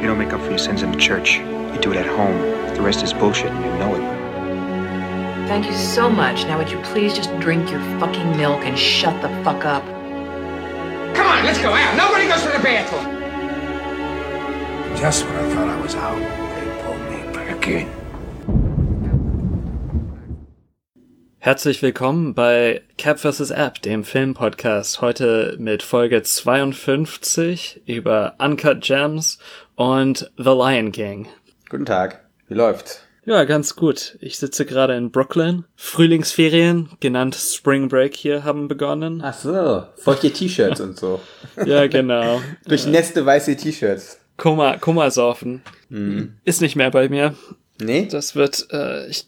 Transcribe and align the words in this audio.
You 0.00 0.06
don't 0.06 0.18
make 0.18 0.32
up 0.32 0.40
for 0.40 0.50
your 0.50 0.58
sins 0.58 0.82
in 0.82 0.92
the 0.92 0.96
church. 0.96 1.38
You 1.38 1.78
do 1.80 1.90
it 1.90 1.96
at 1.96 2.06
home. 2.06 2.38
The 2.76 2.82
rest 2.82 3.02
is 3.02 3.12
bullshit 3.12 3.50
and 3.50 3.64
you 3.64 3.70
know 3.80 3.96
it. 3.96 4.18
Thank 5.48 5.66
you 5.66 5.74
so 5.74 6.08
much. 6.08 6.44
Now 6.44 6.56
would 6.56 6.70
you 6.70 6.78
please 6.82 7.14
just 7.14 7.36
drink 7.40 7.68
your 7.68 7.80
fucking 7.98 8.36
milk 8.36 8.64
and 8.64 8.78
shut 8.78 9.20
the 9.22 9.28
fuck 9.42 9.64
up? 9.64 9.84
Come 11.16 11.26
on, 11.26 11.44
let's 11.44 11.58
go 11.60 11.72
out. 11.72 11.96
Nobody 11.96 12.28
goes 12.28 12.42
to 12.42 12.48
the 12.48 12.62
bathroom. 12.62 13.18
Just 14.96 15.24
when 15.24 15.34
I 15.34 15.54
thought 15.54 15.68
I 15.68 15.80
was 15.80 15.96
out, 15.96 16.18
they 16.54 16.82
pulled 16.84 17.00
me 17.10 17.32
back 17.32 17.66
in. 17.66 17.88
Herzlich 21.40 21.82
willkommen 21.82 22.34
bei 22.34 22.82
Cap 22.98 23.18
vs. 23.18 23.50
App, 23.50 23.82
dem 23.82 24.04
Filmpodcast. 24.04 25.00
Heute 25.00 25.56
mit 25.58 25.82
Folge 25.82 26.22
52 26.22 27.80
über 27.86 28.34
Uncut 28.38 28.80
Gems 28.82 29.38
und 29.78 30.28
The 30.36 30.50
Lion 30.50 30.90
King. 30.90 31.28
Guten 31.70 31.86
Tag. 31.86 32.24
Wie 32.48 32.54
läuft's? 32.54 33.00
Ja, 33.24 33.44
ganz 33.44 33.76
gut. 33.76 34.16
Ich 34.20 34.36
sitze 34.38 34.66
gerade 34.66 34.96
in 34.96 35.12
Brooklyn. 35.12 35.66
Frühlingsferien, 35.76 36.88
genannt 36.98 37.36
Spring 37.36 37.88
Break 37.88 38.16
hier, 38.16 38.42
haben 38.42 38.66
begonnen. 38.66 39.20
Ach 39.22 39.34
so, 39.34 39.84
feuchte 39.96 40.32
T-Shirts 40.32 40.80
und 40.80 40.98
so. 40.98 41.20
Ja, 41.64 41.86
genau. 41.86 42.40
Durchnässte 42.66 43.24
weiße 43.24 43.56
T-Shirts. 43.56 44.18
Kummer, 44.36 44.78
Kummersaufen. 44.78 45.62
Ist 46.44 46.60
nicht 46.60 46.74
mehr 46.74 46.90
bei 46.90 47.08
mir. 47.08 47.34
Nee? 47.80 48.08
Das 48.10 48.34
wird, 48.34 48.66
äh, 48.72 49.06
ich 49.08 49.26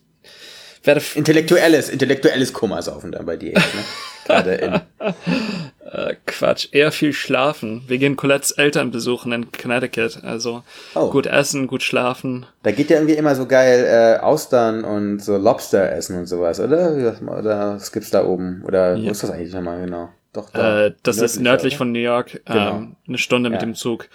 werde 0.82 1.00
Intellektuelles, 1.14 1.90
intellektuelles 1.90 2.52
Kummersaufen 2.52 3.12
dann 3.12 3.24
bei 3.24 3.36
dir 3.36 3.50
jetzt, 3.52 3.74
ne? 3.74 3.84
Gerade 4.26 4.54
in. 4.54 4.80
Äh, 5.00 6.14
Quatsch, 6.26 6.68
eher 6.72 6.92
viel 6.92 7.12
schlafen. 7.12 7.82
Wir 7.88 7.98
gehen 7.98 8.16
Colettes 8.16 8.52
Eltern 8.52 8.90
besuchen 8.90 9.32
in 9.32 9.50
Connecticut. 9.52 10.22
Also 10.22 10.62
Oh. 10.94 11.10
gut 11.10 11.26
essen, 11.26 11.66
gut 11.66 11.82
schlafen. 11.82 12.46
Da 12.62 12.70
geht 12.70 12.90
ja 12.90 12.96
irgendwie 12.96 13.14
immer 13.14 13.34
so 13.34 13.46
geil 13.46 13.84
äh, 13.86 14.20
Austern 14.22 14.84
und 14.84 15.20
so 15.20 15.36
Lobster 15.36 15.90
essen 15.92 16.18
und 16.18 16.26
sowas, 16.26 16.60
oder? 16.60 16.92
Oder 17.38 17.74
was 17.74 17.90
gibt's 17.92 18.10
da 18.10 18.24
oben? 18.24 18.62
Oder 18.66 18.96
wo 18.96 19.00
Ja. 19.00 19.10
ist 19.10 19.22
das 19.22 19.30
eigentlich 19.30 19.52
nochmal 19.54 19.80
genau? 19.84 20.10
Doch, 20.32 20.50
da. 20.50 20.86
Äh, 20.86 20.94
das 21.02 21.18
ist 21.18 21.40
nördlich 21.40 21.72
oder? 21.74 21.78
von 21.78 21.92
New 21.92 21.98
York. 21.98 22.40
Genau. 22.44 22.70
Ähm, 22.76 22.96
eine 23.08 23.18
Stunde 23.18 23.50
mit 23.50 23.60
Ja. 23.62 23.66
dem 23.66 23.74
Zug. 23.74 24.08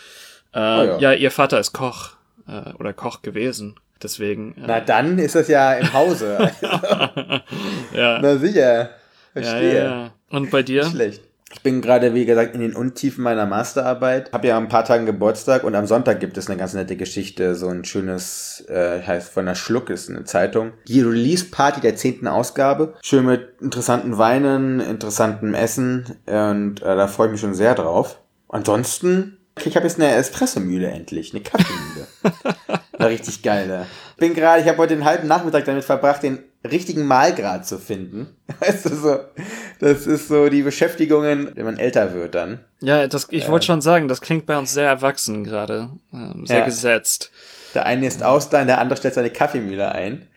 Äh, 0.53 0.59
ja. 0.59 0.97
ja. 0.99 1.14
ihr 1.14 1.31
Vater 1.31 1.59
ist 1.59 1.73
Koch. 1.73 2.11
Äh, 2.47 2.73
oder 2.80 2.94
Koch 2.94 3.22
gewesen. 3.22 3.75
Deswegen. 4.02 4.52
Äh, 4.58 4.61
Na 4.67 4.80
dann 4.81 5.17
ist 5.20 5.36
das 5.36 5.47
ja 5.47 5.73
im 5.73 5.92
Hause. 5.94 6.52
ja. 7.94 8.20
Na 8.22 8.38
sicher. 8.38 8.92
Verstehe. 9.33 9.75
ja, 9.75 9.83
ja. 9.83 10.11
Und 10.29 10.51
bei 10.51 10.63
dir? 10.63 10.85
Schlecht. 10.85 11.21
Ich 11.53 11.61
bin 11.61 11.81
gerade, 11.81 12.13
wie 12.13 12.25
gesagt, 12.25 12.53
in 12.53 12.61
den 12.61 12.75
Untiefen 12.75 13.23
meiner 13.23 13.45
Masterarbeit. 13.45 14.33
Habe 14.33 14.47
ja 14.47 14.57
ein 14.57 14.67
paar 14.67 14.83
Tagen 14.83 15.05
Geburtstag 15.05 15.63
und 15.63 15.75
am 15.75 15.85
Sonntag 15.85 16.19
gibt 16.19 16.37
es 16.37 16.49
eine 16.49 16.57
ganz 16.57 16.73
nette 16.73 16.97
Geschichte. 16.97 17.55
So 17.55 17.69
ein 17.69 17.85
schönes, 17.85 18.65
äh, 18.67 19.01
heißt 19.01 19.31
von 19.31 19.45
der 19.45 19.55
Schluck, 19.55 19.89
ist 19.89 20.09
eine 20.09 20.25
Zeitung. 20.25 20.73
Die 20.87 21.01
Release-Party 21.01 21.81
der 21.81 21.95
zehnten 21.95 22.27
Ausgabe. 22.27 22.95
Schön 23.01 23.25
mit 23.25 23.61
interessanten 23.61 24.17
Weinen, 24.17 24.79
interessantem 24.79 25.53
Essen 25.53 26.17
und 26.25 26.81
äh, 26.81 26.95
da 26.95 27.07
freue 27.07 27.27
ich 27.27 27.31
mich 27.33 27.41
schon 27.41 27.53
sehr 27.53 27.75
drauf. 27.75 28.19
Ansonsten, 28.49 29.37
ich 29.63 29.75
habe 29.75 29.87
jetzt 29.87 29.99
eine 29.99 30.13
Espressomühle 30.13 30.89
endlich, 30.89 31.33
eine 31.33 31.43
Kaffeemühle. 31.43 32.07
War 32.97 33.09
richtig 33.09 33.43
geil, 33.43 33.67
da. 33.67 33.85
Bin 34.17 34.33
gerade, 34.33 34.61
ich 34.61 34.67
habe 34.67 34.79
heute 34.79 34.95
den 34.95 35.05
halben 35.05 35.27
Nachmittag 35.27 35.65
damit 35.65 35.83
verbracht, 35.83 36.23
den 36.23 36.39
richtigen 36.71 37.05
Mahlgrad 37.05 37.66
zu 37.66 37.77
finden. 37.80 38.27
Weißt 38.59 38.85
du, 38.85 38.95
so, 38.95 39.19
das 39.80 40.08
ist 40.08 40.27
so 40.27 40.49
die 40.49 40.61
Beschäftigungen, 40.61 41.52
wenn 41.55 41.66
man 41.66 41.77
älter 41.77 42.13
wird 42.13 42.35
dann. 42.35 42.59
Ja, 42.81 43.08
das, 43.08 43.27
ich 43.31 43.47
wollte 43.49 43.66
schon 43.66 43.81
sagen, 43.81 44.08
das 44.08 44.21
klingt 44.21 44.45
bei 44.45 44.58
uns 44.58 44.73
sehr 44.73 44.88
erwachsen 44.88 45.43
gerade. 45.43 45.89
Ähm, 46.13 46.45
sehr 46.45 46.59
Ja. 46.59 46.66
gesetzt. 46.66 47.31
Der 47.75 47.85
eine 47.85 48.07
ist 48.07 48.23
Ausland, 48.23 48.69
der 48.69 48.79
andere 48.79 48.97
stellt 48.97 49.13
seine 49.13 49.29
Kaffeemühle 49.29 49.91
ein. 49.91 50.27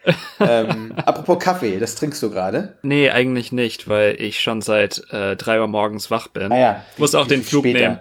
ähm, 0.41 0.93
apropos 0.97 1.39
Kaffee, 1.39 1.79
das 1.79 1.95
trinkst 1.95 2.21
du 2.23 2.31
gerade? 2.31 2.77
Nee, 2.83 3.11
eigentlich 3.11 3.53
nicht, 3.53 3.89
weil 3.89 4.21
ich 4.21 4.41
schon 4.41 4.61
seit 4.61 5.05
äh, 5.13 5.37
drei 5.37 5.61
Uhr 5.61 5.69
morgens 5.69 6.11
wach 6.11 6.29
bin. 6.29 6.51
Ah 6.51 6.59
ja. 6.59 6.85
Muss 6.97 7.15
auch 7.15 7.27
den 7.29 7.43
Flug 7.43 7.65
Später. 7.65 7.79
nehmen. 7.79 7.99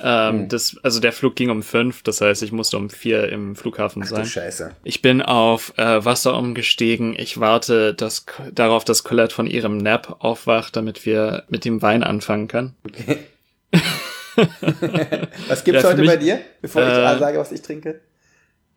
Ja. 0.00 0.28
Ähm, 0.30 0.48
das, 0.48 0.76
also 0.82 1.00
der 1.00 1.12
Flug 1.12 1.34
ging 1.34 1.50
um 1.50 1.62
fünf, 1.64 2.02
das 2.04 2.20
heißt, 2.20 2.42
ich 2.44 2.52
musste 2.52 2.76
um 2.76 2.88
vier 2.90 3.28
im 3.28 3.56
Flughafen 3.56 4.02
Du 4.02 4.08
sein. 4.08 4.24
Scheiße. 4.24 4.70
Ich 4.84 5.02
bin 5.02 5.20
auf 5.20 5.72
äh, 5.76 6.04
Wasser 6.04 6.36
umgestiegen. 6.38 7.14
Ich 7.18 7.40
warte 7.40 7.92
dass, 7.92 8.24
darauf, 8.52 8.84
dass 8.84 9.02
Colette 9.02 9.34
von 9.34 9.46
ihrem 9.48 9.78
Nap 9.78 10.16
aufwacht, 10.20 10.76
damit 10.76 11.04
wir 11.04 11.42
mit 11.48 11.64
dem 11.64 11.82
Wein 11.82 12.04
anfangen 12.04 12.46
können. 12.48 12.76
Okay. 12.86 13.18
was 15.48 15.64
gibt's 15.64 15.82
Ja, 15.82 15.88
heute 15.88 16.02
mich- 16.02 16.10
bei 16.10 16.16
dir, 16.18 16.40
bevor 16.60 16.82
ich 16.82 16.88
äh, 16.88 17.18
sage, 17.18 17.38
was 17.38 17.52
ich 17.52 17.62
trinke? 17.62 18.00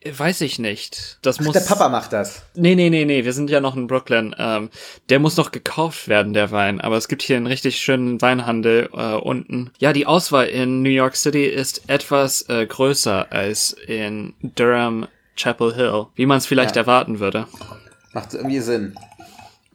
Weiß 0.06 0.40
ich 0.42 0.60
nicht. 0.60 1.18
Das 1.24 1.42
muss. 1.42 1.52
Der 1.54 1.60
Papa 1.60 1.90
macht 1.90 2.14
das. 2.14 2.44
Nee, 2.56 2.76
nee, 2.76 2.90
nee, 2.90 3.04
nee, 3.04 3.26
wir 3.26 3.34
sind 3.34 3.50
ja 3.50 3.60
noch 3.60 3.76
in 3.76 3.88
Brooklyn. 3.88 4.34
Ähm, 4.40 4.70
der 5.10 5.20
muss 5.20 5.36
noch 5.36 5.52
gekauft 5.52 6.08
werden, 6.08 6.32
der 6.34 6.52
Wein. 6.52 6.80
Aber 6.80 6.96
es 6.96 7.10
gibt 7.10 7.22
hier 7.22 7.36
einen 7.36 7.48
richtig 7.48 7.78
schönen 7.82 8.22
Weinhandel 8.22 8.90
äh, 8.94 9.16
unten. 9.16 9.72
Ja, 9.80 9.92
die 9.92 10.06
Auswahl 10.06 10.48
in 10.48 10.84
New 10.84 10.90
York 10.90 11.18
City 11.18 11.46
ist 11.46 11.90
etwas 11.90 12.48
äh, 12.48 12.66
größer 12.66 13.28
als 13.32 13.74
in 13.74 14.36
Durham, 14.42 15.08
Chapel 15.36 15.76
Hill, 15.76 16.06
wie 16.16 16.26
man 16.26 16.38
es 16.38 16.46
vielleicht 16.46 16.78
Ja. 16.78 16.84
erwarten 16.84 17.20
würde. 17.20 17.48
Macht 18.14 18.34
irgendwie 18.34 18.62
Sinn. 18.62 18.96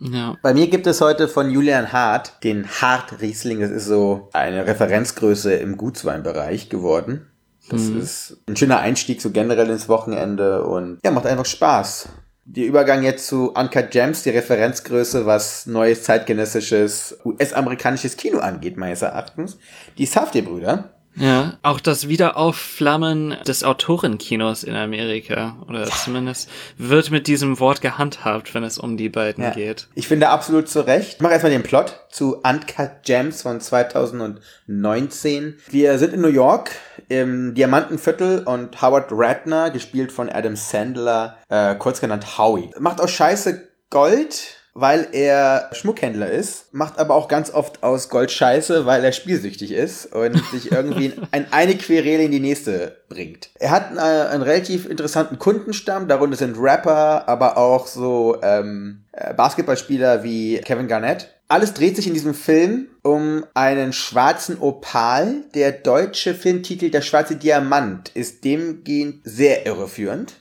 Ja. 0.00 0.36
Bei 0.42 0.54
mir 0.54 0.68
gibt 0.68 0.86
es 0.86 1.00
heute 1.02 1.28
von 1.28 1.50
Julian 1.50 1.92
Hart 1.92 2.42
den 2.44 2.66
Hart 2.66 3.20
Riesling. 3.20 3.60
Das 3.60 3.70
ist 3.70 3.86
so 3.86 4.28
eine 4.32 4.66
Referenzgröße 4.66 5.52
im 5.54 5.76
Gutsweinbereich 5.76 6.68
geworden. 6.70 7.26
Das 7.68 7.82
ist 7.82 8.36
ein 8.46 8.56
schöner 8.56 8.80
Einstieg 8.80 9.22
so 9.22 9.30
generell 9.30 9.70
ins 9.70 9.88
Wochenende 9.88 10.64
und 10.64 10.98
ja, 11.04 11.10
macht 11.10 11.26
einfach 11.26 11.46
Spaß. 11.46 12.08
Der 12.46 12.66
Übergang 12.66 13.02
jetzt 13.02 13.26
zu 13.26 13.52
Uncut 13.52 13.90
Gems, 13.90 14.22
die 14.22 14.30
Referenzgröße, 14.30 15.24
was 15.24 15.64
neues 15.64 16.02
zeitgenössisches 16.02 17.18
US-amerikanisches 17.24 18.18
Kino 18.18 18.38
angeht, 18.38 18.76
meines 18.76 19.00
Erachtens. 19.00 19.56
Die 19.96 20.04
Safdie-Brüder. 20.04 20.93
Ja, 21.16 21.58
auch 21.62 21.78
das 21.80 22.08
Wiederaufflammen 22.08 23.36
des 23.46 23.62
Autorenkinos 23.62 24.64
in 24.64 24.74
Amerika, 24.74 25.56
oder 25.68 25.84
zumindest 25.86 26.50
wird 26.76 27.10
mit 27.10 27.26
diesem 27.28 27.60
Wort 27.60 27.80
gehandhabt, 27.80 28.52
wenn 28.54 28.64
es 28.64 28.78
um 28.78 28.96
die 28.96 29.08
beiden 29.08 29.44
Ja. 29.44 29.50
geht. 29.50 29.86
Ich 29.94 30.08
finde 30.08 30.28
absolut 30.30 30.68
zu 30.68 30.80
Recht. 30.86 31.14
Ich 31.14 31.20
mache 31.20 31.32
erstmal 31.34 31.52
den 31.52 31.62
Plot 31.62 32.00
zu 32.10 32.36
Uncut 32.42 33.02
Gems 33.04 33.42
von 33.42 33.60
2019. 33.60 35.56
Wir 35.70 35.98
sind 35.98 36.14
in 36.14 36.20
New 36.20 36.28
York 36.28 36.72
im 37.08 37.54
Diamantenviertel 37.54 38.40
und 38.44 38.80
Howard 38.82 39.08
Ratner, 39.10 39.70
gespielt 39.70 40.10
von 40.12 40.28
Adam 40.28 40.56
Sandler, 40.56 41.38
äh, 41.48 41.74
kurz 41.76 42.00
genannt 42.00 42.38
Howie, 42.38 42.70
macht 42.78 43.00
aus 43.00 43.10
Scheiße 43.10 43.68
Gold, 43.90 44.56
weil 44.74 45.06
er 45.12 45.70
Schmuckhändler 45.72 46.30
ist, 46.30 46.74
macht 46.74 46.98
aber 46.98 47.14
auch 47.14 47.28
ganz 47.28 47.52
oft 47.52 47.82
aus 47.84 48.08
Gold 48.08 48.32
Scheiße, 48.32 48.86
weil 48.86 49.04
er 49.04 49.12
spielsüchtig 49.12 49.70
ist 49.70 50.12
und 50.12 50.36
sich 50.52 50.72
irgendwie 50.72 51.12
in 51.32 51.46
eine 51.52 51.76
Querele 51.76 52.24
in 52.24 52.32
die 52.32 52.40
nächste 52.40 52.96
bringt. 53.08 53.50
Er 53.60 53.70
hat 53.70 53.96
äh, 53.96 54.00
einen 54.00 54.42
relativ 54.42 54.86
interessanten 54.86 55.38
Kundenstamm, 55.38 56.08
darunter 56.08 56.36
sind 56.36 56.56
Rapper, 56.58 57.28
aber 57.28 57.56
auch 57.56 57.86
so 57.86 58.38
ähm, 58.42 59.04
äh, 59.12 59.32
Basketballspieler 59.32 60.24
wie 60.24 60.58
Kevin 60.58 60.88
Garnett. 60.88 61.30
Alles 61.46 61.74
dreht 61.74 61.94
sich 61.94 62.08
in 62.08 62.14
diesem 62.14 62.34
Film 62.34 62.88
um 63.02 63.44
einen 63.54 63.92
schwarzen 63.92 64.58
Opal. 64.58 65.44
Der 65.54 65.72
deutsche 65.72 66.34
Filmtitel 66.34 66.90
Der 66.90 67.02
schwarze 67.02 67.36
Diamant 67.36 68.10
ist 68.14 68.44
demgehend 68.44 69.20
sehr 69.24 69.66
irreführend 69.66 70.34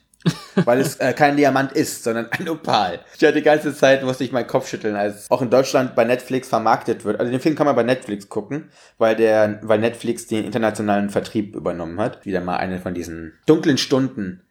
weil 0.56 0.80
es 0.80 0.96
äh, 0.98 1.14
kein 1.14 1.38
Diamant 1.38 1.72
ist, 1.72 2.04
sondern 2.04 2.32
ein 2.32 2.50
Opal. 2.50 3.00
Ich 3.18 3.24
hatte 3.24 3.34
die 3.34 3.42
ganze 3.42 3.76
Zeit, 3.76 4.04
musste 4.04 4.24
ich 4.24 4.32
meinen 4.32 4.48
Kopf 4.48 4.68
schütteln, 4.68 4.96
als 4.96 5.30
auch 5.30 5.42
in 5.42 5.50
Deutschland 5.50 5.96
bei 5.96 6.04
Netflix 6.04 6.48
vermarktet 6.48 7.06
wird. 7.06 7.20
Also 7.20 7.32
den 7.32 7.42
Film 7.42 7.56
kann 7.56 7.66
man 7.66 7.76
bei 7.76 7.84
Netflix 7.84 8.30
gucken, 8.30 8.70
weil 8.98 9.16
der, 9.16 9.60
weil 9.64 9.80
Netflix 9.80 10.28
den 10.28 10.46
internationalen 10.46 11.10
Vertrieb 11.10 11.56
übernommen 11.56 12.00
hat. 12.00 12.26
Wieder 12.26 12.42
mal 12.42 12.58
eine 12.58 12.80
von 12.80 12.94
diesen 12.94 13.34
dunklen 13.46 13.78
Stunden 13.78 14.42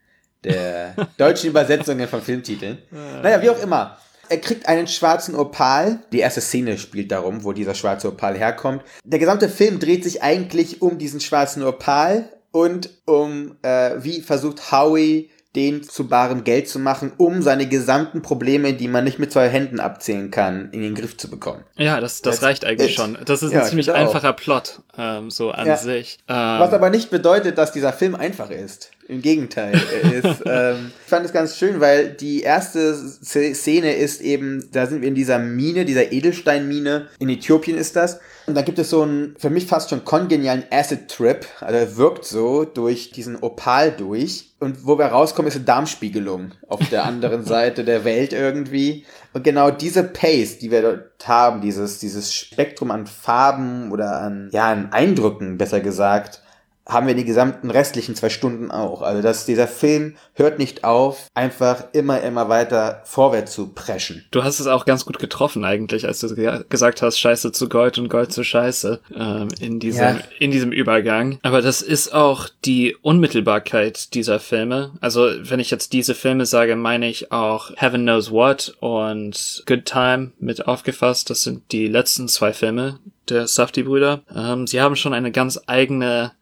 der 0.45 0.95
deutschen 1.19 1.51
Übersetzungen 1.51 2.09
von 2.09 2.23
Filmtiteln. 2.23 2.79
Naja, 3.23 3.41
wie 3.43 3.51
auch 3.51 3.63
immer. 3.63 3.99
Er 4.29 4.39
kriegt 4.39 4.67
einen 4.67 4.87
schwarzen 4.87 5.35
Opal. 5.35 5.99
Die 6.13 6.21
erste 6.21 6.41
Szene 6.41 6.79
spielt 6.79 7.13
darum, 7.13 7.45
wo 7.45 7.53
dieser 7.53 7.75
schwarze 7.75 8.09
Opal 8.09 8.37
herkommt. 8.37 8.83
Der 9.05 9.19
gesamte 9.19 9.49
Film 9.49 9.79
dreht 9.79 10.05
sich 10.05 10.23
eigentlich 10.23 10.81
um 10.81 10.97
diesen 10.97 11.21
schwarzen 11.21 11.63
Opal 11.63 12.31
und 12.51 12.91
um, 13.05 13.57
äh, 13.63 13.97
wie 13.99 14.21
versucht 14.21 14.73
Howie 14.73 15.31
den 15.55 15.83
zu 15.83 16.09
barem 16.09 16.45
Geld 16.45 16.69
zu 16.69 16.79
machen, 16.79 17.13
um 17.19 17.43
seine 17.43 17.67
gesamten 17.69 18.23
Probleme, 18.23 18.73
die 18.73 18.89
man 18.89 19.05
nicht 19.05 19.19
mit 19.19 19.31
zwei 19.33 19.49
Händen 19.49 19.81
abzählen 19.81 20.31
kann, 20.31 20.71
in 20.73 20.81
den 20.81 20.95
Griff 20.95 21.17
zu 21.19 21.29
bekommen. 21.29 21.63
Ja, 21.77 22.01
das, 22.01 22.23
das 22.23 22.43
reicht 22.43 22.65
eigentlich 22.65 22.93
it. 22.93 22.97
schon. 22.97 23.19
Das 23.27 23.43
ist 23.43 23.53
Ja, 23.53 23.63
ein 23.63 23.69
ziemlich 23.69 23.93
einfacher 23.93 24.33
Plot, 24.33 24.81
ähm, 24.97 25.31
so 25.31 25.51
an 25.51 25.67
Ja. 25.67 25.77
sich. 25.77 26.19
Was 26.27 26.69
Ähm, 26.71 26.75
aber 26.75 26.89
nicht 26.91 27.11
bedeutet, 27.11 27.59
dass 27.59 27.73
dieser 27.73 27.93
Film 27.93 28.15
einfach 28.15 28.51
ist. 28.51 28.91
Im 29.13 29.21
Gegenteil. 29.21 29.79
Er 30.03 30.13
ist, 30.15 30.43
ähm, 30.47 30.91
ich 31.05 31.11
fand 31.11 31.27
es 31.27 31.33
ganz 31.35 31.59
schön, 31.59 31.81
weil 31.81 32.09
die 32.09 32.41
erste 32.41 32.95
Szene 32.95 33.95
ist 33.95 34.23
eben, 34.23 34.69
da 34.73 34.87
sind 34.87 35.03
wir 35.03 35.09
in 35.09 35.15
dieser 35.15 35.39
Mine, 35.39 35.85
dieser 35.85 36.13
Edelsteinmine. 36.13 37.09
In 37.19 37.29
Äthiopien 37.29 37.77
ist 37.77 37.95
das. 37.95 38.21
Und 38.47 38.55
da 38.55 38.63
gibt 38.63 38.79
es 38.79 38.89
so 38.89 39.03
einen, 39.03 39.37
für 39.39 39.51
mich 39.51 39.67
fast 39.67 39.91
schon 39.91 40.05
kongenialen 40.05 40.65
Acid-Trip. 40.71 41.47
Also 41.61 41.77
er 41.79 41.97
wirkt 41.99 42.25
so 42.25 42.65
durch 42.65 43.11
diesen 43.11 43.43
Opal 43.43 43.93
durch. 43.93 44.55
Und 44.59 44.87
wo 44.87 44.99
wir 44.99 45.07
rauskommen, 45.07 45.49
ist 45.49 45.57
eine 45.57 45.65
Darmspiegelung 45.65 46.53
auf 46.67 46.81
der 46.89 47.05
anderen 47.05 47.45
Seite 47.45 47.85
der 47.85 48.05
Welt 48.05 48.33
irgendwie. 48.33 49.05
Und 49.35 49.45
genau 49.45 49.71
diese 49.71 50.05
Pace, 50.05 50.59
die 50.59 50.71
wir 50.71 50.83
dort 50.83 51.29
haben, 51.29 51.61
dieses, 51.61 51.99
dieses 51.99 52.35
Spektrum 52.35 52.91
an 52.91 53.07
Farben 53.07 53.93
oder 53.93 54.21
an, 54.21 54.49
ja, 54.53 54.73
an 54.73 54.93
Eindrücken, 54.93 55.59
besser 55.59 55.81
gesagt, 55.81 56.42
haben 56.87 57.07
wir 57.07 57.15
die 57.15 57.25
gesamten 57.25 57.71
restlichen 57.71 58.15
zwei 58.15 58.29
Stunden 58.29 58.71
auch. 58.71 59.03
Also 59.03 59.23
dass 59.23 59.47
dieser 59.47 59.69
Film 59.69 60.17
hört 60.35 60.59
nicht 60.59 60.85
auf, 60.85 61.29
einfach 61.35 61.85
immer, 61.93 62.21
immer 62.23 62.49
weiter 62.49 63.03
vorwärts 63.05 63.53
zu 63.53 63.69
preschen. 63.69 64.25
Du 64.31 64.43
hast 64.43 64.61
es 64.61 64.67
auch 64.67 64.85
ganz 64.85 65.05
gut 65.05 65.19
getroffen 65.19 65.65
eigentlich, 65.65 66.07
als 66.07 66.21
du 66.21 66.35
gesagt 66.69 67.03
hast, 67.03 67.19
Scheiße 67.19 67.53
zu 67.53 67.69
Gold 67.69 67.99
und 67.99 68.09
Gold 68.09 68.33
zu 68.33 68.43
Scheiße 68.43 69.01
ähm, 69.15 69.49
in, 69.61 69.79
diesem, 69.79 70.03
ja. 70.03 70.19
in 70.39 70.51
diesem 70.51 70.73
Übergang. 70.73 71.39
Aber 71.43 71.63
das 71.63 71.83
ist 71.83 72.13
auch 72.13 72.49
die 72.65 72.97
Unmittelbarkeit 73.01 74.15
dieser 74.15 74.41
Filme. 74.41 74.93
Also 75.01 75.29
wenn 75.43 75.61
ich 75.61 75.71
jetzt 75.71 75.93
diese 75.93 76.15
Filme 76.15 76.47
sage, 76.47 76.77
meine 76.77 77.09
ich 77.09 77.31
auch 77.31 77.71
Heaven 77.77 78.03
Knows 78.03 78.31
What 78.31 78.77
und 78.81 79.63
Good 79.67 79.85
Time 79.85 80.33
mit 80.39 80.67
aufgefasst. 80.67 81.31
Das 81.31 81.43
sind 81.43 81.71
die 81.73 81.87
letzten 81.87 82.29
zwei 82.29 82.53
Filme 82.53 82.99
der 83.29 83.47
Safdie-Brüder. 83.47 84.23
Ähm, 84.35 84.67
sie 84.67 84.81
haben 84.81 84.97
schon 84.97 85.15
eine 85.15 85.33
ganz 85.33 85.61
eigene 85.67 86.33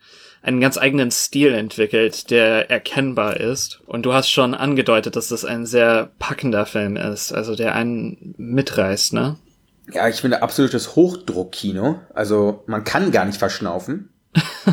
einen 0.43 0.61
ganz 0.61 0.79
eigenen 0.79 1.11
Stil 1.11 1.53
entwickelt, 1.53 2.31
der 2.31 2.71
erkennbar 2.71 3.39
ist. 3.39 3.81
Und 3.87 4.07
du 4.07 4.13
hast 4.13 4.31
schon 4.31 4.55
angedeutet, 4.55 5.17
dass 5.17 5.29
das 5.29 5.45
ein 5.45 5.67
sehr 5.67 6.11
packender 6.19 6.67
Film 6.67 6.97
ist, 6.97 7.33
also 7.33 7.55
der 7.55 7.75
einen 7.75 8.35
mitreißt, 8.39 9.13
ne? 9.13 9.37
Ja, 9.93 10.09
ich 10.09 10.21
finde 10.21 10.43
absolutes 10.43 10.95
Hochdruckkino. 10.95 12.01
Also 12.15 12.63
man 12.67 12.85
kann 12.85 13.11
gar 13.11 13.25
nicht 13.25 13.39
verschnaufen. 13.39 14.11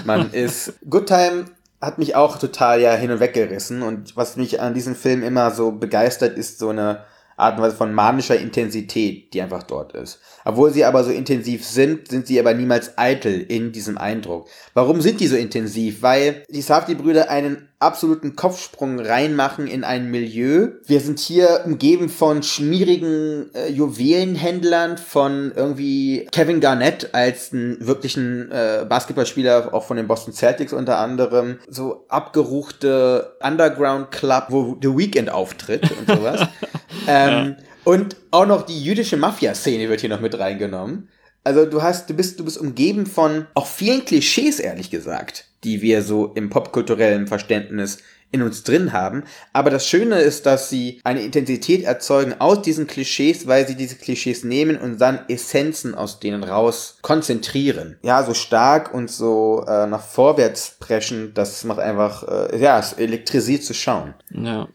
Man 0.06 0.31
ist 0.31 0.74
Good 0.88 1.08
Time 1.08 1.46
hat 1.81 2.00
mich 2.00 2.16
auch 2.16 2.40
total 2.40 2.81
ja 2.81 2.94
hin 2.94 3.12
und 3.12 3.19
weg 3.19 3.34
gerissen 3.34 3.84
und 3.84 4.18
was 4.18 4.36
mich 4.36 4.62
an 4.62 4.74
diesem 4.74 4.96
Film 4.96 5.22
immer 5.22 5.52
so 5.52 5.72
begeistert 5.72 6.38
ist 6.38 6.58
so 6.58 6.69
eine 6.69 7.04
Art 7.38 7.57
und 7.57 7.63
Weise 7.63 7.75
von 7.75 7.94
manischer 7.94 8.38
Intensität, 8.38 9.34
die 9.34 9.42
einfach 9.42 9.63
dort 9.63 9.94
ist. 9.94 10.19
Obwohl 10.44 10.72
sie 10.72 10.84
aber 10.84 11.04
so 11.04 11.12
intensiv 11.12 11.66
sind, 11.66 12.07
sind 12.07 12.25
sie 12.28 12.39
aber 12.39 12.54
niemals 12.54 12.98
eitel 12.98 13.42
in 13.42 13.72
diesem 13.72 13.98
Eindruck. 13.98 14.50
Warum 14.74 15.01
sind 15.01 15.19
die 15.19 15.28
so 15.28 15.36
intensiv? 15.36 16.01
Weil 16.01 16.44
die 16.50 16.62
Safdie-Brüder 16.62 17.30
einen 17.30 17.67
absoluten 17.80 18.36
Kopfsprung 18.36 19.00
reinmachen 19.00 19.68
in 19.68 19.84
ein 19.84 20.10
Milieu. 20.10 20.70
Wir 20.86 21.00
sind 21.00 21.20
hier 21.20 21.62
umgeben 21.66 22.10
von 22.10 22.42
schmierigen 22.42 23.54
äh, 23.54 23.70
Juwelenhändlern, 23.70 24.98
von 24.98 25.52
irgendwie 25.56 26.28
Kevin 26.32 26.60
Garnett 26.60 27.14
als 27.14 27.54
einen 27.54 27.86
wirklichen 27.86 28.52
äh, 28.52 28.86
Basketballspieler, 28.90 29.74
auch 29.74 29.84
von 29.84 29.98
den 29.98 30.08
Boston 30.08 30.34
Celtics 30.34 30.74
unter 30.74 30.98
anderem. 30.98 31.60
So 31.68 32.06
abgeruchte 32.08 33.36
Underground 33.44 34.10
Club, 34.10 34.48
wo 34.50 34.76
The 34.82 34.98
Weekend 34.98 35.30
auftritt 35.30 35.92
und 35.92 36.08
sowas. 36.08 36.48
ähm, 37.08 37.56
ja. 37.58 37.64
Und 37.84 38.18
auch 38.32 38.48
noch 38.48 38.64
die 38.64 38.84
jüdische 38.84 39.18
Mafia-Szene 39.18 39.88
wird 39.88 40.02
hier 40.02 40.10
noch 40.10 40.20
mit 40.20 40.38
reingenommen. 40.38 41.10
Also 41.44 41.66
du 41.66 41.82
hast, 41.82 42.10
du 42.10 42.14
bist, 42.14 42.40
du 42.40 42.44
bist 42.44 42.58
umgeben 42.58 43.06
von 43.06 43.48
auch 43.54 43.68
vielen 43.68 44.04
Klischees, 44.04 44.60
ehrlich 44.60 44.90
gesagt 44.90 45.46
die 45.63 45.81
wir 45.81 46.01
so 46.01 46.31
im 46.36 46.50
popkulturellen 46.50 47.27
Verständnis 47.27 48.00
in 48.31 48.42
uns 48.42 48.63
drin 48.63 48.92
haben. 48.92 49.24
Aber 49.54 49.69
das 49.69 49.88
Schöne 49.88 50.19
ist, 50.19 50.45
dass 50.45 50.69
sie 50.69 51.00
eine 51.04 51.21
Intensität 51.21 51.83
erzeugen 51.83 52.36
aus 52.39 52.62
diesen 52.62 52.86
Klischees, 52.86 53.48
weil 53.48 53.65
sie 53.68 53.75
diese 53.75 53.95
Klischees 53.95 54.44
nehmen 54.44 54.77
und 54.77 55.00
dann 55.00 55.19
Essenzen 55.30 55.95
aus 55.95 56.19
denen 56.19 56.44
raus 56.44 56.98
konzentrieren. 57.01 57.98
Ja, 58.01 58.24
so 58.24 58.33
stark 58.33 58.94
und 58.94 59.09
so 59.09 59.63
äh, 59.68 59.88
nach 59.88 60.04
vorwärts 60.04 60.75
preschen, 60.80 61.33
das 61.33 61.63
macht 61.63 61.80
einfach, 61.80 62.51
äh, 62.51 62.62
ja, 62.62 62.80
es 62.80 62.94
elektrisiert 62.94 63.63
zu 63.63 63.74
schauen. 63.74 64.13
Ja. 64.30 64.68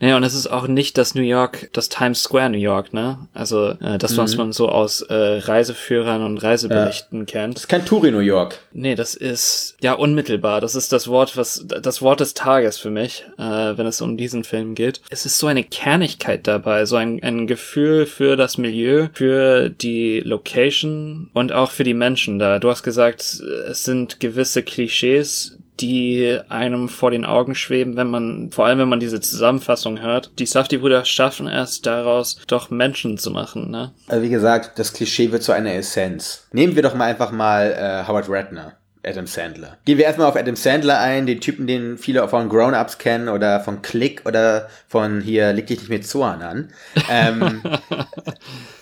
Naja, 0.00 0.16
und 0.16 0.22
es 0.22 0.34
ist 0.34 0.46
auch 0.46 0.68
nicht 0.68 0.96
das 0.96 1.14
New 1.14 1.22
York, 1.22 1.70
das 1.72 1.88
Times 1.88 2.22
Square 2.22 2.50
New 2.50 2.58
York, 2.58 2.92
ne? 2.92 3.18
Also 3.34 3.70
äh, 3.80 3.98
das, 3.98 4.16
was 4.16 4.32
mhm. 4.32 4.38
man 4.38 4.52
so 4.52 4.68
aus 4.68 5.02
äh, 5.02 5.14
Reiseführern 5.14 6.22
und 6.22 6.38
Reiseberichten 6.38 7.20
ja. 7.20 7.24
kennt. 7.24 7.56
Das 7.56 7.64
ist 7.64 7.68
kein 7.68 7.84
Touri 7.84 8.12
New 8.12 8.18
York. 8.20 8.58
Nee, 8.72 8.94
das 8.94 9.14
ist 9.14 9.76
ja 9.80 9.94
unmittelbar. 9.94 10.60
Das 10.60 10.76
ist 10.76 10.92
das 10.92 11.08
Wort, 11.08 11.36
was 11.36 11.64
das 11.66 12.00
Wort 12.00 12.20
des 12.20 12.34
Tages 12.34 12.78
für 12.78 12.90
mich, 12.90 13.24
äh, 13.38 13.42
wenn 13.42 13.86
es 13.86 14.00
um 14.00 14.16
diesen 14.16 14.44
Film 14.44 14.74
geht. 14.74 15.00
Es 15.10 15.26
ist 15.26 15.38
so 15.38 15.48
eine 15.48 15.64
Kernigkeit 15.64 16.46
dabei, 16.46 16.84
so 16.84 16.96
ein, 16.96 17.20
ein 17.22 17.46
Gefühl 17.46 18.06
für 18.06 18.36
das 18.36 18.56
Milieu, 18.56 19.08
für 19.12 19.68
die 19.68 20.20
Location 20.20 21.30
und 21.34 21.52
auch 21.52 21.72
für 21.72 21.84
die 21.84 21.94
Menschen 21.94 22.38
da. 22.38 22.60
Du 22.60 22.70
hast 22.70 22.84
gesagt, 22.84 23.20
es 23.20 23.84
sind 23.84 24.20
gewisse 24.20 24.62
Klischees, 24.62 25.57
die 25.80 26.38
einem 26.48 26.88
vor 26.88 27.10
den 27.10 27.24
Augen 27.24 27.54
schweben, 27.54 27.96
wenn 27.96 28.08
man, 28.08 28.50
vor 28.50 28.66
allem 28.66 28.78
wenn 28.78 28.88
man 28.88 29.00
diese 29.00 29.20
Zusammenfassung 29.20 30.00
hört. 30.00 30.30
Die 30.38 30.46
Safdie-Brüder 30.46 31.04
schaffen 31.04 31.48
es 31.48 31.80
daraus, 31.80 32.40
doch 32.46 32.70
Menschen 32.70 33.18
zu 33.18 33.30
machen, 33.30 33.70
ne? 33.70 33.92
Also 34.08 34.22
wie 34.22 34.30
gesagt, 34.30 34.78
das 34.78 34.92
Klischee 34.92 35.32
wird 35.32 35.42
zu 35.42 35.52
einer 35.52 35.74
Essenz. 35.74 36.46
Nehmen 36.52 36.76
wir 36.76 36.82
doch 36.82 36.94
mal 36.94 37.06
einfach 37.06 37.30
mal 37.30 37.72
äh, 37.72 38.08
Howard 38.08 38.28
Ratner. 38.28 38.74
Adam 39.04 39.26
Sandler. 39.26 39.78
Gehen 39.84 39.96
wir 39.96 40.04
erstmal 40.04 40.28
auf 40.28 40.36
Adam 40.36 40.56
Sandler 40.56 41.00
ein, 41.00 41.26
den 41.26 41.40
Typen, 41.40 41.66
den 41.66 41.98
viele 41.98 42.28
von 42.28 42.48
Grown-Ups 42.48 42.98
kennen 42.98 43.28
oder 43.28 43.60
von 43.60 43.80
Click 43.80 44.22
oder 44.26 44.68
von 44.88 45.20
hier 45.20 45.52
Leg 45.52 45.66
dich 45.66 45.78
nicht 45.78 45.88
mit 45.88 46.06
Zorn 46.06 46.42
an. 46.42 46.72
Ähm, 47.08 47.62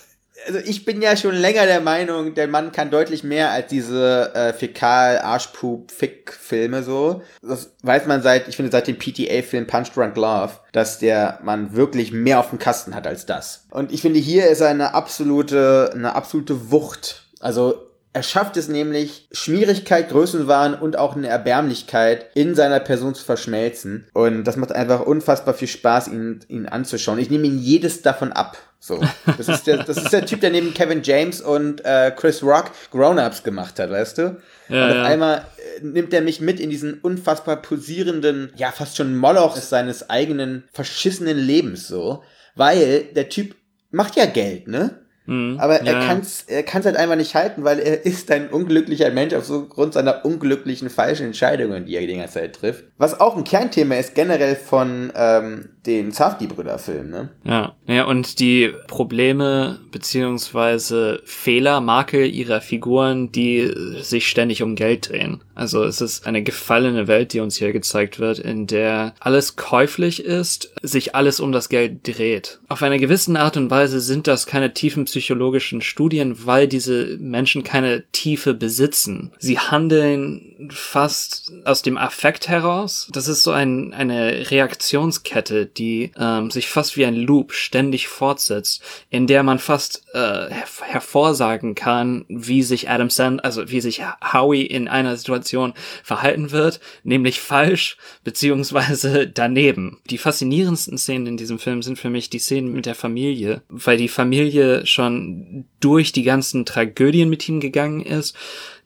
also 0.46 0.58
ich 0.60 0.84
bin 0.84 1.02
ja 1.02 1.16
schon 1.16 1.34
länger 1.34 1.66
der 1.66 1.80
Meinung, 1.80 2.34
der 2.34 2.48
Mann 2.48 2.72
kann 2.72 2.90
deutlich 2.90 3.24
mehr 3.24 3.50
als 3.50 3.68
diese 3.68 4.34
äh, 4.34 4.52
fäkal 4.52 5.18
arschpup 5.18 5.90
fick 5.90 6.32
filme 6.32 6.82
so. 6.82 7.22
Das 7.42 7.72
weiß 7.82 8.06
man 8.06 8.22
seit, 8.22 8.48
ich 8.48 8.56
finde 8.56 8.70
seit 8.70 8.86
dem 8.86 8.98
PTA-Film 8.98 9.66
Punch 9.66 9.92
Drunk 9.94 10.16
Love, 10.16 10.52
dass 10.72 10.98
der 10.98 11.40
Mann 11.42 11.74
wirklich 11.74 12.12
mehr 12.12 12.40
auf 12.40 12.50
dem 12.50 12.58
Kasten 12.58 12.94
hat 12.94 13.06
als 13.06 13.26
das. 13.26 13.66
Und 13.70 13.92
ich 13.92 14.02
finde, 14.02 14.18
hier 14.18 14.48
ist 14.48 14.60
er 14.60 14.68
eine 14.68 14.94
absolute, 14.94 15.90
eine 15.94 16.14
absolute 16.14 16.70
Wucht. 16.70 17.24
Also 17.40 17.85
er 18.16 18.22
schafft 18.22 18.56
es 18.56 18.68
nämlich, 18.68 19.28
Schwierigkeit, 19.30 20.08
Größenwahn 20.08 20.72
und 20.72 20.96
auch 20.96 21.16
eine 21.16 21.28
Erbärmlichkeit 21.28 22.30
in 22.34 22.54
seiner 22.54 22.80
Person 22.80 23.14
zu 23.14 23.22
verschmelzen. 23.22 24.08
Und 24.14 24.44
das 24.44 24.56
macht 24.56 24.72
einfach 24.72 25.02
unfassbar 25.02 25.52
viel 25.52 25.68
Spaß, 25.68 26.08
ihn, 26.08 26.40
ihn 26.48 26.64
anzuschauen. 26.64 27.18
Ich 27.18 27.28
nehme 27.28 27.46
ihn 27.46 27.58
jedes 27.58 28.00
davon 28.00 28.32
ab. 28.32 28.56
So. 28.80 29.02
Das 29.36 29.48
ist 29.48 29.66
der, 29.66 29.84
das 29.84 29.98
ist 29.98 30.14
der 30.14 30.24
Typ, 30.24 30.40
der 30.40 30.48
neben 30.48 30.72
Kevin 30.72 31.02
James 31.02 31.42
und 31.42 31.84
äh, 31.84 32.10
Chris 32.16 32.42
Rock 32.42 32.70
Grown-Ups 32.90 33.42
gemacht 33.42 33.78
hat, 33.78 33.90
weißt 33.90 34.16
du? 34.16 34.40
Ja, 34.70 34.86
und 34.86 34.90
auf 34.92 34.96
ja. 34.96 35.04
einmal 35.04 35.44
äh, 35.58 35.84
nimmt 35.84 36.14
er 36.14 36.22
mich 36.22 36.40
mit 36.40 36.58
in 36.58 36.70
diesen 36.70 36.94
unfassbar 37.00 37.56
posierenden, 37.56 38.50
ja, 38.56 38.72
fast 38.72 38.96
schon 38.96 39.14
Moloch 39.14 39.56
seines 39.56 40.08
eigenen 40.08 40.64
verschissenen 40.72 41.36
Lebens, 41.36 41.86
so. 41.86 42.22
Weil 42.54 43.08
der 43.14 43.28
Typ 43.28 43.56
macht 43.90 44.16
ja 44.16 44.24
Geld, 44.24 44.68
ne? 44.68 45.02
Mhm, 45.26 45.58
Aber 45.58 45.80
er 45.80 45.92
ja. 45.92 46.06
kann 46.06 46.20
es 46.20 46.44
er 46.46 46.62
kann's 46.62 46.86
halt 46.86 46.96
einfach 46.96 47.16
nicht 47.16 47.34
halten, 47.34 47.64
weil 47.64 47.78
er 47.78 48.04
ist 48.06 48.30
ein 48.30 48.48
unglücklicher 48.48 49.10
Mensch 49.10 49.34
aufgrund 49.34 49.94
seiner 49.94 50.24
unglücklichen 50.24 50.90
falschen 50.90 51.26
Entscheidungen, 51.26 51.86
die 51.86 51.96
er 51.96 52.06
die 52.06 52.16
ganze 52.16 52.34
Zeit 52.34 52.54
trifft. 52.54 52.84
Was 52.98 53.20
auch 53.20 53.36
ein 53.36 53.44
Kernthema 53.44 53.96
ist 53.96 54.14
generell 54.14 54.56
von 54.56 55.12
ähm, 55.14 55.68
den 55.86 56.12
Safdie-Brüder-Filmen. 56.12 57.10
Ne? 57.10 57.28
Ja. 57.44 57.74
ja, 57.86 58.04
und 58.04 58.40
die 58.40 58.72
Probleme 58.88 59.78
beziehungsweise 59.92 61.20
Fehler, 61.24 61.80
Makel 61.80 62.26
ihrer 62.26 62.60
Figuren, 62.60 63.30
die 63.32 63.72
sich 64.00 64.28
ständig 64.28 64.62
um 64.62 64.74
Geld 64.74 65.10
drehen. 65.10 65.42
Also 65.54 65.84
es 65.84 66.00
ist 66.00 66.26
eine 66.26 66.42
gefallene 66.42 67.06
Welt, 67.06 67.32
die 67.32 67.40
uns 67.40 67.56
hier 67.56 67.72
gezeigt 67.72 68.18
wird, 68.18 68.38
in 68.38 68.66
der 68.66 69.14
alles 69.20 69.56
käuflich 69.56 70.24
ist, 70.24 70.72
sich 70.82 71.14
alles 71.14 71.40
um 71.40 71.52
das 71.52 71.68
Geld 71.68 72.06
dreht. 72.06 72.60
Auf 72.68 72.82
eine 72.82 72.98
gewisse 72.98 73.26
Art 73.38 73.56
und 73.56 73.70
Weise 73.70 74.00
sind 74.00 74.26
das 74.26 74.46
keine 74.46 74.74
tiefen 74.74 75.06
psychologischen 75.16 75.80
Studien, 75.80 76.36
weil 76.44 76.68
diese 76.68 77.16
Menschen 77.18 77.64
keine 77.64 78.04
Tiefe 78.12 78.52
besitzen. 78.52 79.32
Sie 79.38 79.58
handeln 79.58 80.54
fast 80.70 81.52
aus 81.64 81.82
dem 81.82 81.98
Affekt 81.98 82.48
heraus. 82.48 83.08
Das 83.12 83.28
ist 83.28 83.42
so 83.42 83.50
ein, 83.50 83.92
eine 83.92 84.50
Reaktionskette, 84.50 85.66
die 85.66 86.12
ähm, 86.18 86.50
sich 86.50 86.68
fast 86.68 86.96
wie 86.96 87.04
ein 87.04 87.16
Loop 87.16 87.52
ständig 87.52 88.08
fortsetzt, 88.08 88.82
in 89.10 89.26
der 89.26 89.42
man 89.42 89.58
fast 89.58 90.04
äh, 90.12 90.18
her 90.18 90.66
hervorsagen 90.82 91.74
kann, 91.74 92.24
wie 92.28 92.62
sich 92.62 92.88
Adam 92.88 93.10
Sand, 93.10 93.44
also 93.44 93.70
wie 93.70 93.80
sich 93.80 94.02
Howie 94.32 94.62
in 94.62 94.88
einer 94.88 95.16
Situation 95.16 95.74
verhalten 96.02 96.50
wird, 96.52 96.80
nämlich 97.02 97.40
falsch 97.40 97.96
beziehungsweise 98.24 99.26
daneben. 99.26 99.98
Die 100.10 100.18
faszinierendsten 100.18 100.98
Szenen 100.98 101.26
in 101.26 101.36
diesem 101.36 101.58
Film 101.58 101.82
sind 101.82 101.98
für 101.98 102.10
mich 102.10 102.30
die 102.30 102.38
Szenen 102.38 102.72
mit 102.72 102.86
der 102.86 102.94
Familie, 102.94 103.62
weil 103.68 103.96
die 103.96 104.08
Familie 104.08 104.86
schon 104.86 105.66
durch 105.80 106.12
die 106.12 106.22
ganzen 106.22 106.64
Tragödien 106.64 107.28
mit 107.28 107.48
ihm 107.48 107.60
gegangen 107.60 108.00
ist, 108.00 108.36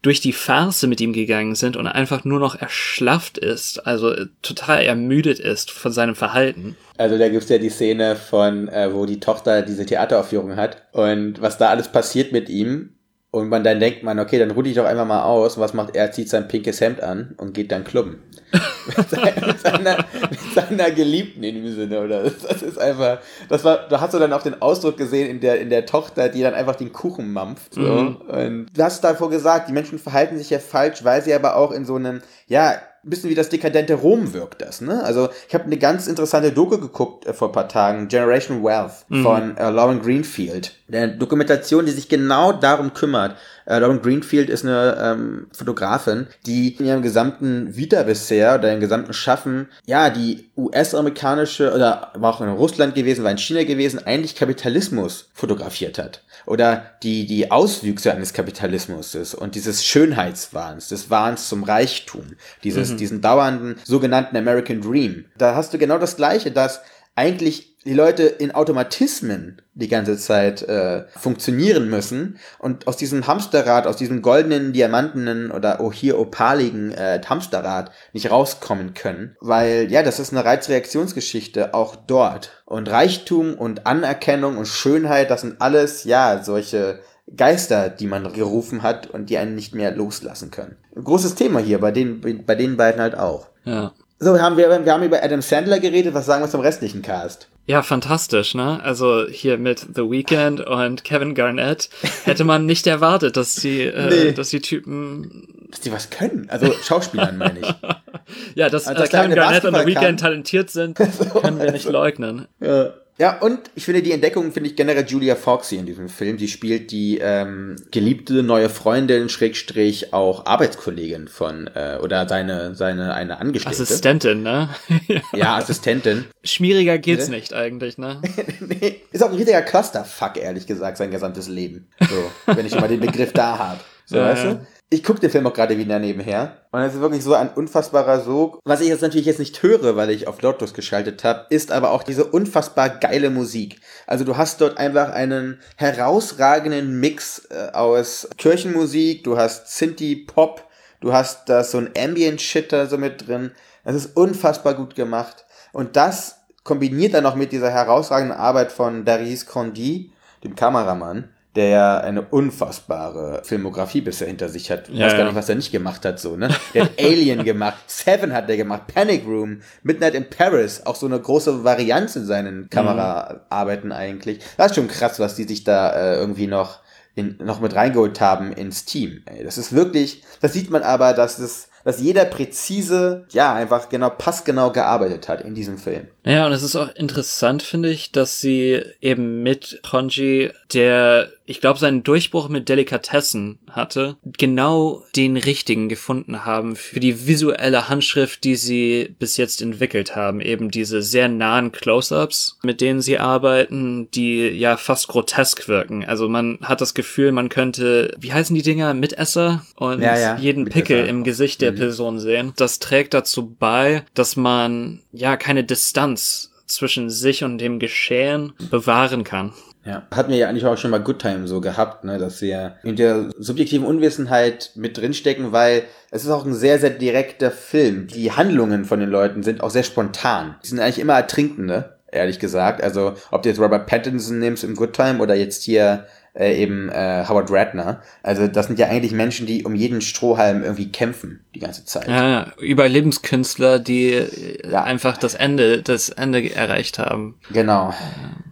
durch 0.03 0.21
die 0.21 0.33
Farce 0.33 0.85
mit 0.85 1.01
ihm 1.01 1.13
gegangen 1.13 1.55
sind 1.55 1.77
und 1.77 1.87
einfach 1.87 2.25
nur 2.25 2.41
noch 2.41 2.61
erschlafft 2.61 3.39
ist, 3.39 3.87
also 3.87 4.15
total 4.43 4.83
ermüdet 4.83 5.39
ist 5.39 5.71
von 5.71 5.93
seinem 5.93 6.15
Verhalten. 6.15 6.77
Also 6.97 7.19
da 7.19 7.29
gibt's 7.29 7.49
ja 7.49 7.59
die 7.59 7.69
Szene 7.69 8.17
von, 8.17 8.69
äh, 8.69 8.93
wo 8.95 9.07
die 9.07 9.21
Tochter 9.21 9.63
diese 9.63 9.87
Theateraufführung 9.87 10.57
hat 10.57 10.83
und 10.93 11.41
was 11.41 11.59
da 11.59 11.69
alles 11.69 11.89
passiert 11.89 12.33
mit 12.33 12.49
ihm. 12.49 12.95
Und 13.33 13.49
man 13.49 13.63
dann 13.63 13.79
denkt 13.79 14.03
man, 14.03 14.19
okay, 14.19 14.41
dann 14.41 14.51
ruh 14.51 14.63
dich 14.63 14.75
doch 14.75 14.85
einfach 14.85 15.07
mal 15.07 15.23
aus. 15.23 15.57
Und 15.57 15.63
was 15.63 15.73
macht 15.73 15.95
er? 15.95 16.11
Zieht 16.11 16.29
sein 16.29 16.49
pinkes 16.49 16.81
Hemd 16.81 17.01
an 17.01 17.35
und 17.37 17.55
geht 17.55 17.71
dann 17.71 17.85
klubben. 17.85 18.23
mit, 18.97 19.09
seiner, 19.09 19.47
mit, 19.47 19.61
seiner, 19.61 19.97
mit 20.31 20.41
seiner 20.53 20.91
Geliebten 20.91 21.45
in 21.45 21.55
dem 21.55 21.73
Sinne, 21.73 22.01
oder? 22.01 22.25
Das 22.25 22.63
ist 22.63 22.79
einfach, 22.79 23.19
das 23.49 23.63
war, 23.63 23.89
da 23.89 24.01
hast 24.01 24.15
du 24.15 24.19
dann 24.19 24.33
auch 24.33 24.43
den 24.43 24.61
Ausdruck 24.61 24.97
gesehen 24.97 25.31
in 25.31 25.39
der, 25.39 25.61
in 25.61 25.71
der 25.71 25.87
Tochter, 25.87 26.29
die 26.29 26.43
dann 26.43 26.55
einfach 26.55 26.75
den 26.75 26.93
Kuchen 26.93 27.33
mampft, 27.33 27.75
so. 27.75 27.81
Mhm. 27.81 28.17
Und 28.17 28.67
du 28.75 28.83
hast 28.83 29.05
davor 29.05 29.31
gesagt, 29.31 29.69
die 29.69 29.73
Menschen 29.73 30.01
verhalten 30.01 30.37
sich 30.37 30.51
ja 30.51 30.59
falsch, 30.59 31.05
weil 31.05 31.23
sie 31.23 31.33
aber 31.33 31.55
auch 31.55 31.71
in 31.71 31.85
so 31.85 31.95
einem, 31.95 32.23
ja, 32.49 32.81
ein 33.03 33.11
bisschen 33.11 33.31
wie 33.31 33.35
das 33.35 33.49
dekadente 33.49 33.95
Rom 33.95 34.35
wirkt 34.35 34.61
das, 34.61 34.83
ne? 34.83 35.03
Also 35.03 35.31
ich 35.49 35.55
habe 35.55 35.65
eine 35.65 35.79
ganz 35.79 36.07
interessante 36.07 36.53
Doku 36.53 36.79
geguckt 36.79 37.27
äh, 37.27 37.33
vor 37.33 37.49
ein 37.49 37.53
paar 37.53 37.69
Tagen, 37.69 38.09
Generation 38.09 38.63
Wealth 38.63 39.07
von 39.23 39.57
äh, 39.57 39.71
Lauren 39.71 40.03
Greenfield. 40.03 40.75
Eine 40.89 41.17
Dokumentation, 41.17 41.87
die 41.87 41.93
sich 41.93 42.09
genau 42.09 42.53
darum 42.53 42.93
kümmert. 42.93 43.37
Äh, 43.65 43.79
Lauren 43.79 44.03
Greenfield 44.03 44.51
ist 44.51 44.65
eine 44.65 44.99
ähm, 45.01 45.47
Fotografin, 45.53 46.27
die 46.45 46.75
in 46.77 46.85
ihrem 46.85 47.03
gesamten 47.03 47.75
Vita 47.75 48.03
bisher 48.03 48.57
oder 48.57 48.73
im 48.73 48.81
gesamten 48.81 49.15
Schaffen, 49.15 49.69
ja, 49.87 50.11
die 50.11 50.51
US-amerikanische 50.57 51.73
oder 51.73 52.13
war 52.15 52.35
auch 52.35 52.41
in 52.43 52.49
Russland 52.49 52.95
gewesen, 52.95 53.25
war 53.25 53.31
in 53.31 53.39
China 53.39 53.65
gewesen, 53.65 54.05
eigentlich 54.05 54.37
Kapitalismus 54.37 55.31
fotografiert 55.33 55.99
hat. 55.99 56.23
Oder 56.47 56.97
die, 57.03 57.27
die 57.27 57.51
Auswüchse 57.51 58.13
eines 58.13 58.33
Kapitalismus 58.33 59.15
ist 59.15 59.35
und 59.35 59.55
dieses 59.55 59.85
Schönheitswahns, 59.85 60.89
des 60.89 61.11
Wahns 61.11 61.49
zum 61.49 61.65
Reichtum, 61.65 62.37
dieses, 62.65 62.97
diesen 62.97 63.21
dauernden 63.21 63.77
sogenannten 63.85 64.37
American 64.37 64.81
Dream. 64.81 65.27
Da 65.37 65.55
hast 65.55 65.73
du 65.75 65.79
genau 65.79 65.99
das 65.99 66.17
Gleiche, 66.17 66.51
dass 66.51 66.81
eigentlich 67.15 67.70
die 67.85 67.95
Leute 67.95 68.25
in 68.25 68.51
Automatismen 68.51 69.63
die 69.73 69.89
ganze 69.89 70.19
Zeit 70.19 70.63
äh, 70.63 71.05
funktionieren 71.17 71.89
müssen 71.89 72.39
und 72.59 72.87
aus 72.87 72.99
diesem 72.99 73.27
Hamsterrad, 73.27 73.87
aus 73.87 73.97
diesem 73.97 74.21
goldenen, 74.21 74.75
diamantenen 74.75 75.51
oder 75.51 75.81
oh 75.81 75.91
hier 75.91 76.19
opaligen 76.19 76.93
äh, 76.93 77.21
Hamsterrad 77.25 77.91
nicht 78.13 78.31
rauskommen 78.31 78.93
können, 78.93 79.37
weil 79.41 79.91
ja, 79.91 80.03
das 80.03 80.21
ist 80.21 80.33
eine 80.33 80.45
Reizreaktionsgeschichte 80.45 81.73
auch 81.73 81.97
dort 81.97 82.63
und 82.67 82.91
Reichtum 82.91 83.55
und 83.55 83.87
Anerkennung 83.87 84.59
und 84.59 84.69
Schönheit, 84.69 85.31
das 85.31 85.41
sind 85.41 85.63
alles 85.63 86.05
ja 86.05 86.43
solche 86.43 87.01
Geister, 87.35 87.89
die 87.89 88.09
man 88.09 88.31
gerufen 88.33 88.83
hat 88.83 89.07
und 89.07 89.31
die 89.31 89.39
einen 89.39 89.55
nicht 89.55 89.75
mehr 89.75 89.93
loslassen 89.93 90.51
können. 90.51 90.77
Großes 90.95 91.37
Thema 91.37 91.61
hier 91.61 91.79
bei 91.79 91.93
den 91.93 92.45
bei 92.45 92.57
den 92.57 92.77
beiden 92.77 93.01
halt 93.01 93.17
auch. 93.17 93.47
Ja. 93.65 93.93
So, 94.23 94.35
wir 94.35 94.43
haben, 94.43 94.59
wir, 94.59 94.85
wir 94.85 94.93
haben 94.93 95.03
über 95.03 95.25
Adam 95.25 95.41
Sandler 95.41 95.81
geredet. 95.81 96.13
Was 96.13 96.27
sagen 96.27 96.43
wir 96.43 96.51
zum 96.51 96.61
restlichen 96.61 97.01
Cast? 97.01 97.49
Ja, 97.71 97.85
fantastisch, 97.85 98.57
ne? 98.57 98.83
Also 98.83 99.29
hier 99.29 99.57
mit 99.57 99.79
The 99.95 100.03
Weeknd 100.03 100.61
und 100.61 101.05
Kevin 101.05 101.37
Garnett 101.37 101.89
hätte 102.25 102.43
man 102.43 102.67
nicht 102.67 102.89
erwartet, 102.89 103.37
dass 103.37 103.55
die, 103.55 103.83
äh, 103.83 104.09
Nee. 104.25 104.33
dass 104.33 104.51
die 104.51 104.61
Typen, 104.61 105.47
Dass 105.71 105.79
die 105.79 105.93
was 105.93 106.11
können. 106.11 106.51
Also 106.51 106.73
Schauspielern 106.83 107.39
meine 107.39 107.61
ich. 107.61 107.67
ja, 108.57 108.69
dass 108.69 108.89
Also, 108.89 108.99
äh, 108.99 109.03
dass 109.05 109.11
Kevin 109.11 109.37
Garnett 109.37 109.65
und 109.65 109.77
The. 109.77 109.87
Weeknd 109.87 110.19
talentiert 110.19 110.69
sind, 110.71 110.97
können 111.43 111.61
wir 111.61 111.71
nicht 111.71 111.89
leugnen. 111.89 112.49
Ja. 112.59 112.91
Ja, 113.21 113.37
und 113.39 113.71
ich 113.75 113.85
finde 113.85 114.01
die 114.01 114.13
Entdeckung, 114.13 114.51
finde 114.51 114.71
ich 114.71 114.77
generell 114.77 115.05
Julia 115.07 115.37
Foxy 115.37 115.77
in 115.77 115.85
diesem 115.85 116.09
Film. 116.09 116.39
Die 116.39 116.49
spielt 116.49 116.91
die 116.91 117.19
ähm, 117.19 117.77
geliebte 117.91 118.43
neue 118.43 118.71
Freundin, 118.71 119.29
Schrägstrich 119.29 120.15
auch 120.15 120.47
Arbeitskollegin 120.47 121.29
von, 121.29 121.67
äh, 121.75 121.99
oder 122.03 122.27
seine, 122.27 122.75
seine, 122.75 123.13
eine 123.13 123.39
Angestellte. 123.39 123.83
Assistentin, 123.83 124.43
ne? 124.43 124.71
Ja, 125.35 125.59
Assistentin. 125.59 126.25
Schwieriger 126.45 126.97
geht's 126.97 127.29
Ne? 127.29 127.37
nicht 127.37 127.53
eigentlich, 127.53 127.99
ne? 127.99 128.23
nee, 128.61 129.03
ist 129.13 129.23
auch 129.23 129.29
ein 129.29 129.37
riesiger 129.37 129.61
Clusterfuck, 129.61 130.39
ehrlich 130.39 130.67
gesagt, 130.67 130.97
sein 130.97 131.11
gesamtes 131.11 131.47
Leben. 131.47 131.89
So, 132.01 132.55
wenn 132.55 132.65
ich 132.65 132.75
mal 132.75 132.89
den 132.89 133.01
Begriff 133.01 133.35
da 133.35 133.59
habe. 133.59 133.81
So, 134.07 134.17
Ja, 134.17 134.31
weißt 134.31 134.45
ja. 134.45 134.61
Ich 134.93 135.05
gucke 135.05 135.21
den 135.21 135.31
Film 135.31 135.47
auch 135.47 135.55
gerade 135.55 135.79
wieder 135.79 136.01
nebenher. 136.01 136.57
Und 136.73 136.81
es 136.81 136.95
ist 136.95 137.01
wirklich 137.01 137.23
so 137.23 137.35
ein 137.35 137.51
unfassbarer 137.51 138.23
Sog. 138.23 138.59
Was 138.65 138.81
ich 138.81 138.89
jetzt 138.89 139.03
natürlich 139.03 139.27
jetzt 139.27 139.39
nicht 139.39 139.63
höre, 139.63 139.95
weil 139.95 140.11
ich 140.11 140.27
auf 140.27 140.43
Lotus 140.43 140.75
geschaltet 140.75 141.23
habe, 141.23 141.47
ist 141.49 141.71
aber 141.71 141.93
auch 141.93 142.03
diese 142.03 142.25
unfassbar 142.25 142.89
geile 142.89 143.31
Musik. 143.31 143.81
Also 144.09 144.25
du 144.25 144.37
hast 144.37 144.61
dort 144.61 144.79
einfach 144.79 145.11
einen 145.13 145.61
herausragenden 145.77 146.99
Mix 146.99 147.47
äh, 147.51 147.71
aus 147.73 148.29
Kirchenmusik, 148.37 149.23
du 149.23 149.37
hast 149.37 149.69
Synthie-Pop, 149.79 150.65
du 150.99 151.13
hast 151.13 151.49
da 151.49 151.63
so 151.63 151.79
ein 151.79 151.91
Ambient-Shitter 151.97 152.89
so 152.89 152.99
mit 152.99 153.29
drin. 153.29 153.53
Das 153.85 153.95
ist 153.95 154.17
unfassbar 154.17 154.75
gut 154.75 154.97
gemacht. 154.97 155.47
Und 155.73 155.95
das 155.95 156.41
kombiniert 156.65 157.15
dann 157.15 157.23
noch 157.23 157.37
mit 157.37 157.53
dieser 157.53 157.71
herausragenden 157.71 158.37
Arbeit 158.37 158.73
von 158.73 159.05
Darius 159.05 159.47
Condi, 159.47 160.13
dem 160.43 160.57
Kameramann, 160.57 161.29
der 161.57 161.69
ja 161.69 161.99
eine 161.99 162.23
unfassbare 162.23 163.43
Filmografie 163.45 164.01
bisher 164.01 164.29
hinter 164.29 164.49
sich 164.49 164.71
hat. 164.71 164.89
Ich 164.89 164.97
Ja, 164.99 165.07
weiß 165.07 165.17
gar 165.17 165.25
nicht, 165.25 165.35
was 165.35 165.49
er 165.49 165.57
nicht 165.57 165.73
gemacht 165.73 166.05
hat, 166.05 166.21
so, 166.21 166.37
ne? 166.37 166.49
Der 166.75 166.85
hat 166.85 166.93
Alien 167.01 167.45
gemacht, 167.45 167.79
Seven 167.89 168.33
hat 168.33 168.49
er 168.49 168.57
gemacht, 168.57 168.83
Panic 168.87 169.27
Room, 169.27 169.61
Midnight 169.83 170.15
in 170.15 170.31
Paris, 170.31 170.83
auch 170.87 170.95
so 170.95 171.07
eine 171.07 171.19
große 171.19 171.65
Varianz 171.65 172.15
in 172.15 172.25
seinen 172.25 172.71
Kameraarbeiten 172.71 173.93
eigentlich. 173.93 174.41
Das 174.57 174.69
ist 174.71 174.75
schon 174.77 174.89
krass, 174.89 175.19
was 175.19 175.35
die 175.35 175.45
sich 175.45 175.65
da 175.65 175.91
äh, 175.93 176.17
irgendwie 176.17 176.47
noch 176.47 176.81
in, 177.17 177.37
noch 177.43 177.61
mit 177.61 177.75
reingeholt 177.75 178.21
haben 178.21 178.53
ins 178.53 178.85
Team. 178.85 179.23
Ey, 179.27 179.43
das 179.43 179.59
ist 179.59 179.73
wirklich, 179.75 180.23
das 180.41 180.53
sieht 180.53 180.71
man 180.71 180.83
aber, 180.83 181.13
dass 181.15 181.39
es, 181.39 181.69
dass 181.85 182.01
jeder 182.01 182.25
präzise, 182.25 183.27
ja, 183.31 183.55
einfach 183.55 183.89
genau, 183.89 184.11
passgenau 184.11 184.71
gearbeitet 184.71 185.29
hat 185.29 185.43
in 185.43 185.55
diesem 185.55 185.79
Film. 185.79 186.09
Ja, 186.25 186.47
und 186.47 186.53
es 186.53 186.63
ist 186.63 186.77
auch 186.77 186.95
interessant, 186.95 187.63
finde 187.63 187.91
ich, 187.91 188.13
dass 188.13 188.41
sie 188.41 188.83
eben 189.01 189.43
mit 189.43 189.81
Honji, 189.91 190.51
der, 190.75 191.31
ich 191.47 191.63
glaube, 191.63 191.79
seinen 191.79 192.03
Durchbruch 192.03 192.51
mit 192.51 192.69
Delikatessen 192.69 193.59
hatte, 193.71 194.17
genau 194.37 195.03
den 195.17 195.39
richtigen 195.39 195.89
gefunden 195.89 196.45
haben 196.45 196.77
für 196.77 197.01
die 197.01 197.27
visuelle 197.27 197.89
Handschrift, 197.89 198.45
die 198.45 198.57
sie 198.57 199.15
bis 199.19 199.39
jetzt 199.39 199.63
entwickelt 199.63 200.15
haben. 200.15 200.43
Eben 200.43 200.71
diese 200.71 201.01
sehr 201.01 201.29
nahen 201.29 201.73
Close-ups, 201.73 202.59
mit 202.63 202.83
denen 202.83 203.01
sie 203.01 203.19
arbeiten, 203.19 204.11
die 204.11 204.49
ja 204.49 204.77
fast 204.77 205.09
grotesk 205.09 205.69
wirken. 205.69 206.05
Also 206.05 206.29
man 206.29 206.59
hat 206.61 206.83
das 206.83 206.93
Gefühl, 206.93 207.33
man 207.33 207.49
könnte, 207.49 208.15
wie 208.19 208.33
heißen 208.33 208.55
die 208.55 208.63
Dinger, 208.63 208.93
Mitesser 208.93 209.65
und 209.77 210.03
Ja, 210.03 210.19
ja, 210.19 210.37
jeden 210.37 210.65
Mitesser. 210.65 210.85
Pickel 210.85 211.07
im 211.07 211.25
Gesicht 211.25 211.63
der 211.63 211.73
Person 211.81 212.19
sehen. 212.19 212.53
Das 212.57 212.79
trägt 212.79 213.15
dazu 213.15 213.57
bei, 213.59 214.03
dass 214.13 214.37
man 214.37 215.01
ja 215.13 215.39
keine 215.39 215.65
Distanz 215.65 216.53
zwischen 216.67 217.09
sich 217.09 217.43
und 217.43 217.57
dem 217.57 217.79
Geschehen 217.79 218.53
bewahren 218.71 219.25
kann. 219.25 219.55
Ja. 219.83 220.07
Hatten 220.11 220.31
wir 220.31 220.37
ja 220.37 220.51
eigentlich 220.51 220.67
auch 220.67 220.77
schon 220.77 220.91
mal 220.91 221.01
Good 221.01 221.21
Time 221.21 221.49
so 221.49 221.63
gehabt, 221.63 222.05
ne, 222.05 222.19
dass 222.19 222.43
wir 222.43 222.77
in 222.83 222.97
der 222.97 223.31
subjektiven 223.39 223.87
Unwissenheit 223.87 224.73
mit 224.75 224.99
drinstecken, 224.99 225.53
weil 225.53 225.85
es 226.11 226.23
ist 226.23 226.31
auch 226.31 226.45
ein 226.45 226.53
sehr, 226.53 226.79
sehr 226.79 226.91
direkter 226.91 227.51
Film. 227.51 228.09
Die 228.09 228.31
Handlungen 228.31 228.85
von 228.85 229.01
den 229.01 229.09
Leuten 229.09 229.43
sind 229.43 229.63
auch 229.63 229.71
sehr 229.71 229.83
spontan. 229.83 230.57
Die 230.63 230.69
sind 230.69 230.81
eigentlich 230.81 230.99
immer 230.99 231.15
Ertrinkende, 231.15 231.97
ehrlich 232.13 232.39
gesagt. 232.39 232.83
Also, 232.83 233.15
ob 233.31 233.43
du 233.43 233.49
jetzt 233.49 233.59
Robert 233.59 233.87
Pattinson 233.87 234.39
nimmst 234.39 234.65
im 234.65 234.77
Good 234.77 234.93
Time 234.93 235.21
oder 235.21 235.35
jetzt 235.35 235.63
hier 235.63 236.07
äh, 236.35 236.55
eben 236.63 236.89
äh, 236.91 237.25
Howard 237.29 237.51
Ratner. 237.51 238.03
Also, 238.23 238.47
das 238.47 238.67
sind 238.67 238.79
ja 238.79 238.87
eigentlich 238.89 239.13
Menschen, 239.13 239.47
die 239.47 239.65
um 239.65 239.75
jeden 239.75 240.01
Strohhalm 240.01 240.63
irgendwie 240.63 240.91
kämpfen, 240.93 241.45
die 241.55 241.59
ganze 241.61 241.85
Zeit. 241.85 242.09
Ja, 242.09 242.29
ja, 242.29 242.53
Überlebenskünstler, 242.61 243.79
die 243.79 244.13
äh, 244.13 244.71
Ja. 244.71 244.85
einfach 244.85 245.17
das 245.17 245.35
Ende, 245.35 245.83
das 245.83 246.09
Ende 246.11 246.55
erreicht 246.55 246.99
haben. 246.99 247.39
Genau. 247.53 247.95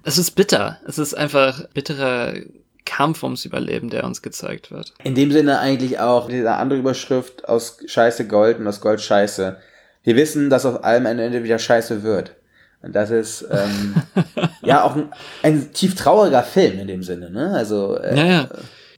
Es 0.04 0.18
ist 0.18 0.32
bitter. 0.32 0.78
Es 0.86 0.98
ist 0.98 1.14
einfach 1.14 1.68
bitterer 1.74 2.34
Kampf 2.84 3.22
ums 3.22 3.44
Überleben, 3.44 3.90
der 3.90 4.04
uns 4.04 4.22
gezeigt 4.22 4.70
wird. 4.70 4.94
In 5.04 5.14
dem 5.14 5.30
Sinne 5.30 5.58
eigentlich 5.58 6.00
auch 6.00 6.28
diese 6.28 6.52
andere 6.54 6.78
Überschrift 6.78 7.46
aus 7.48 7.78
Scheiße 7.86 8.26
Gold 8.26 8.58
und 8.58 8.66
aus 8.66 8.80
Gold 8.80 9.00
Scheiße. 9.00 9.58
Wir 10.04 10.16
wissen, 10.16 10.48
dass 10.48 10.64
auf 10.64 10.84
allem 10.84 11.04
am 11.06 11.18
Ende 11.18 11.44
wieder 11.44 11.58
Scheiße 11.58 12.02
wird. 12.02 12.34
Und 12.82 12.94
das 12.94 13.10
ist 13.10 13.46
ähm, 13.50 13.94
ja 14.62 14.82
auch 14.84 14.94
ein, 14.94 15.08
ein 15.42 15.72
tief 15.72 15.94
trauriger 15.94 16.42
Film 16.42 16.78
in 16.78 16.86
dem 16.86 17.02
Sinne, 17.02 17.30
ne? 17.30 17.52
Also 17.54 17.96
äh, 17.96 18.16
Ja, 18.16 18.26
ja. 18.26 18.48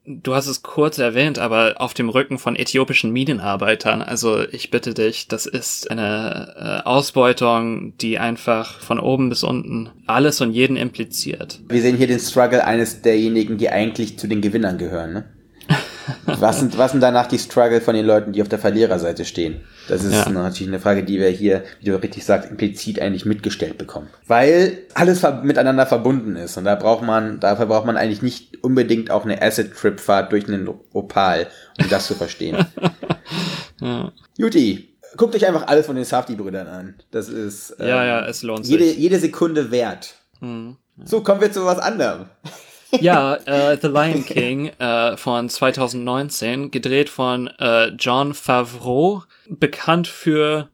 Du 0.07 0.35
hast 0.35 0.47
es 0.47 0.63
kurz 0.63 0.99
erwähnt, 0.99 1.39
aber 1.39 1.75
auf 1.77 1.95
dem 1.95 2.09
Rücken 2.09 2.39
von 2.39 2.57
äthiopischen 2.57 3.13
Minenarbeitern. 3.13 4.03
Also 4.03 4.43
ich 4.51 4.71
bitte 4.71 4.95
dich, 4.95 5.29
das 5.29 5.47
ist 5.47 5.91
eine 5.91 6.83
äh, 6.85 6.89
Ausbeutung, 6.89 7.97
die 7.99 8.19
einfach 8.19 8.81
von 8.81 8.99
oben 8.99 9.29
bis 9.29 9.45
unten 9.45 9.91
alles 10.07 10.41
und 10.41 10.53
jeden 10.53 10.77
impliziert. 10.77 11.61
wir 11.69 11.81
sehen 11.83 11.97
hier 11.97 12.07
den 12.07 12.19
Struggle 12.19 12.65
eines 12.65 13.03
derjenigen, 13.03 13.59
die 13.59 13.69
eigentlich 13.69 14.19
zu 14.19 14.27
den 14.27 14.41
Gewinnern 14.41 14.79
gehören, 14.79 15.13
ne? 15.13 15.25
Was, 16.27 16.61
sind, 16.61 16.77
was 16.79 16.93
sind 16.93 17.01
danach 17.01 17.27
die 17.27 17.39
Struggle 17.39 17.81
von 17.81 17.95
den 17.95 18.07
Leuten, 18.07 18.33
die 18.33 18.43
auf 18.43 18.49
der 18.49 18.59
Verliererseite 18.59 19.25
stehen? 19.25 19.61
Das 19.89 20.05
ist 20.05 20.15
Ja. 20.15 20.29
natürlich 20.29 20.69
eine 20.69 20.81
Frage, 20.81 21.03
die 21.05 21.19
wir 21.19 21.29
hier, 21.29 21.65
wie 21.81 21.87
du 21.87 22.01
richtig 22.03 22.25
sagst, 22.25 22.51
implizit 22.51 23.01
eigentlich 23.01 23.25
mitgestellt 23.25 23.79
bekommen. 23.79 24.09
Weil 24.27 24.79
alles 24.95 25.21
ver 25.21 25.43
miteinander 25.43 25.87
verbunden 25.87 26.37
ist 26.37 26.57
und 26.57 26.65
da 26.65 26.75
braucht 26.75 27.03
man, 27.05 27.41
dafür 27.41 27.67
braucht 27.67 27.87
man 27.87 27.97
eigentlich 27.97 28.23
nicht 28.23 28.63
unbedingt 28.63 29.11
auch 29.11 29.25
eine 29.25 29.41
Acid-Trip-Fahrt 29.43 30.33
durch 30.33 30.47
einen 30.49 30.69
Opal, 30.93 31.47
um 31.81 31.89
das 31.89 32.07
zu 32.07 32.15
verstehen. 32.15 32.65
Ja. 33.81 34.13
Juti, 34.37 34.95
guckt 35.17 35.35
euch 35.35 35.47
einfach 35.47 35.67
alles 35.67 35.87
von 35.87 35.97
den 35.97 36.05
Safdie-Brüdern 36.05 36.67
an. 36.67 36.95
Das 37.11 37.29
ist 37.31 37.75
ähm, 37.81 37.89
Ja, 37.89 38.05
ja, 38.05 38.27
es 38.27 38.43
lohnt 38.43 38.67
jede, 38.67 38.85
sich. 38.85 38.99
jede 38.99 39.19
Sekunde 39.19 39.71
wert. 39.71 40.17
So, 41.05 41.23
kommen 41.23 41.41
wir 41.41 41.51
zu 41.51 41.65
was 41.65 41.79
anderem. 41.79 42.27
Ja, 43.01 43.35
äh, 43.45 43.79
The 43.81 43.89
Lion 43.89 44.25
King 44.25 44.69
äh, 44.79 45.17
von 45.17 45.49
2019, 45.49 46.71
gedreht 46.71 47.09
von 47.09 47.49
äh, 47.59 47.89
John 47.99 48.35
Favreau, 48.35 49.25
bekannt 49.49 50.09
für 50.09 50.69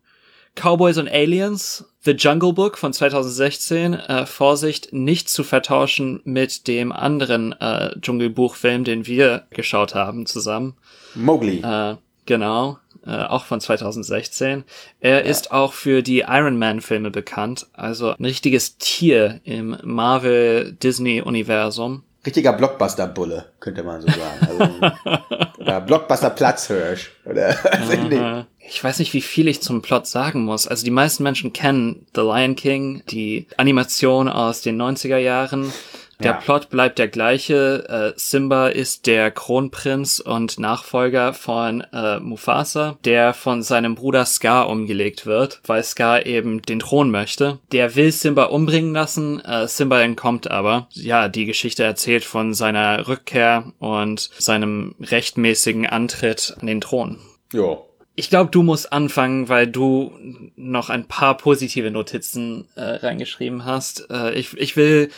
Cowboys 0.55 0.99
und 0.99 1.09
Aliens, 1.09 1.85
The 2.03 2.13
Jungle 2.13 2.53
Book 2.53 2.79
von 2.79 2.93
2016, 2.93 3.95
äh, 3.95 4.27
Vorsicht, 4.27 4.93
nicht 4.93 5.29
zu 5.29 5.45
vertauschen 5.45 6.21
mit 6.25 6.67
dem 6.67 6.93
anderen 6.93 7.53
äh, 7.53 7.99
Dschungelbuchfilm, 8.01 8.85
den 8.85 9.07
wir 9.07 9.47
geschaut 9.51 9.95
haben 9.95 10.25
zusammen. 10.25 10.77
Mowgli. 11.15 11.61
Äh, 11.63 11.97
genau, 12.25 12.79
äh, 13.05 13.25
auch 13.25 13.45
von 13.45 13.61
2016. 13.61 14.65
Er 15.01 15.25
ist 15.25 15.53
auch 15.53 15.73
für 15.73 16.03
die 16.03 16.21
Iron 16.21 16.59
Man 16.59 16.81
Filme 16.81 17.11
bekannt, 17.11 17.67
also 17.73 18.11
ein 18.11 18.25
richtiges 18.25 18.79
Tier 18.79 19.41
im 19.45 19.77
Marvel-Disney-Universum. 19.83 22.05
Richtiger 22.26 22.52
Blockbuster-Bulle, 22.52 23.47
könnte 23.61 23.85
man 23.85 24.02
so 24.02 24.09
sagen. 24.09 24.49
Also, 24.49 25.47
oder 25.61 25.80
Blockbuster-Platzhirsch. 25.80 27.12
Oder 27.25 27.56
Ich 28.68 28.83
weiß 28.83 28.99
nicht, 28.99 29.12
wie 29.12 29.21
viel 29.23 29.47
ich 29.47 29.62
zum 29.62 29.80
Plot 29.80 30.09
sagen 30.09 30.45
muss. 30.45 30.66
Also 30.66 30.85
die 30.85 30.90
meisten 30.90 31.23
Menschen 31.23 31.52
kennen 31.52 32.06
The 32.16 32.23
Lion 32.23 32.56
King, 32.56 33.04
die 33.09 33.47
Animation 33.56 34.28
aus 34.28 34.61
den 34.61 34.80
90er 34.80 35.18
Jahren. 35.18 35.73
Der 36.21 36.33
Ja. 36.33 36.37
Plot 36.39 36.71
bleibt 36.71 36.99
der 36.99 37.09
gleiche. 37.09 38.13
Äh, 38.17 38.19
Simba 38.19 38.69
ist 38.69 39.07
der 39.07 39.31
Kronprinz 39.31 40.19
und 40.19 40.59
Nachfolger 40.59 41.35
von 41.35 41.83
äh, 41.93 42.19
Mufasa, 42.21 42.97
der 43.05 43.35
von 43.35 43.63
seinem 43.63 43.95
Bruder 43.95 44.25
Scar 44.25 44.69
umgelegt 44.71 45.27
wird, 45.27 45.61
weil 45.67 45.83
Scar 45.85 46.25
eben 46.25 46.63
den 46.63 46.79
Thron 46.81 47.11
möchte. 47.11 47.59
Der 47.73 47.97
will 47.97 48.13
Simba 48.13 48.45
umbringen 48.45 48.95
lassen, 48.95 49.45
äh, 49.45 49.69
Simba 49.69 50.01
entkommt 50.01 50.51
aber. 50.51 50.89
Ja, 50.93 51.29
die 51.29 51.45
Geschichte 51.45 51.85
erzählt 51.85 52.25
von 52.25 52.55
seiner 52.55 53.09
Rückkehr 53.09 53.73
und 53.79 54.31
seinem 54.39 54.95
rechtmäßigen 55.01 55.87
Antritt 55.87 56.57
an 56.61 56.67
den 56.67 56.81
Thron. 56.81 57.19
Jo. 57.53 57.83
Ich 58.19 58.31
glaube, 58.31 58.51
du 58.51 58.63
musst 58.63 58.95
anfangen, 58.95 59.51
weil 59.51 59.67
du 59.67 60.11
noch 60.57 60.89
ein 60.89 61.07
paar 61.07 61.37
positive 61.37 61.91
Notizen 61.91 62.67
äh, 62.75 62.81
reingeschrieben 62.83 63.67
hast. 63.67 64.09
Äh, 64.11 64.33
ich, 64.33 64.57
ich 64.57 64.75
will, 64.79 65.11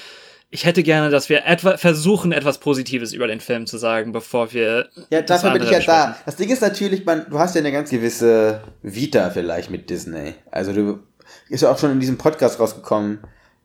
ich 0.51 0.65
hätte 0.65 0.83
gerne, 0.83 1.11
dass 1.11 1.29
wir 1.29 1.45
etwa 1.45 1.77
versuchen, 1.77 2.33
etwas 2.33 2.59
Positives 2.59 3.13
über 3.13 3.27
den 3.27 3.41
Film 3.41 3.67
zu 3.67 3.77
sagen, 3.77 4.13
bevor 4.13 4.53
wir. 4.53 4.89
Ja, 5.11 5.21
das 5.21 5.43
dafür 5.43 5.59
bin 5.59 5.63
ich 5.63 5.71
ja 5.71 5.81
da. 5.81 6.07
besprechen. 6.07 6.15
Das 6.25 6.37
Ding 6.37 6.51
ist 6.51 6.63
natürlich, 6.63 7.05
man, 7.05 7.27
du 7.29 7.39
hast 7.39 7.55
ja 7.55 7.61
eine 7.61 7.73
ganz 7.73 7.91
gewisse 7.91 8.63
Vita 8.83 9.31
vielleicht 9.31 9.71
mit 9.71 9.91
Disney. 9.91 10.35
Also 10.51 10.73
du 10.73 11.01
ist 11.51 11.63
ja 11.63 11.71
auch 11.71 11.79
schon 11.79 11.93
in 11.93 12.01
diesem 12.01 12.17
Podcast 12.17 12.59
rausgekommen. 12.59 13.21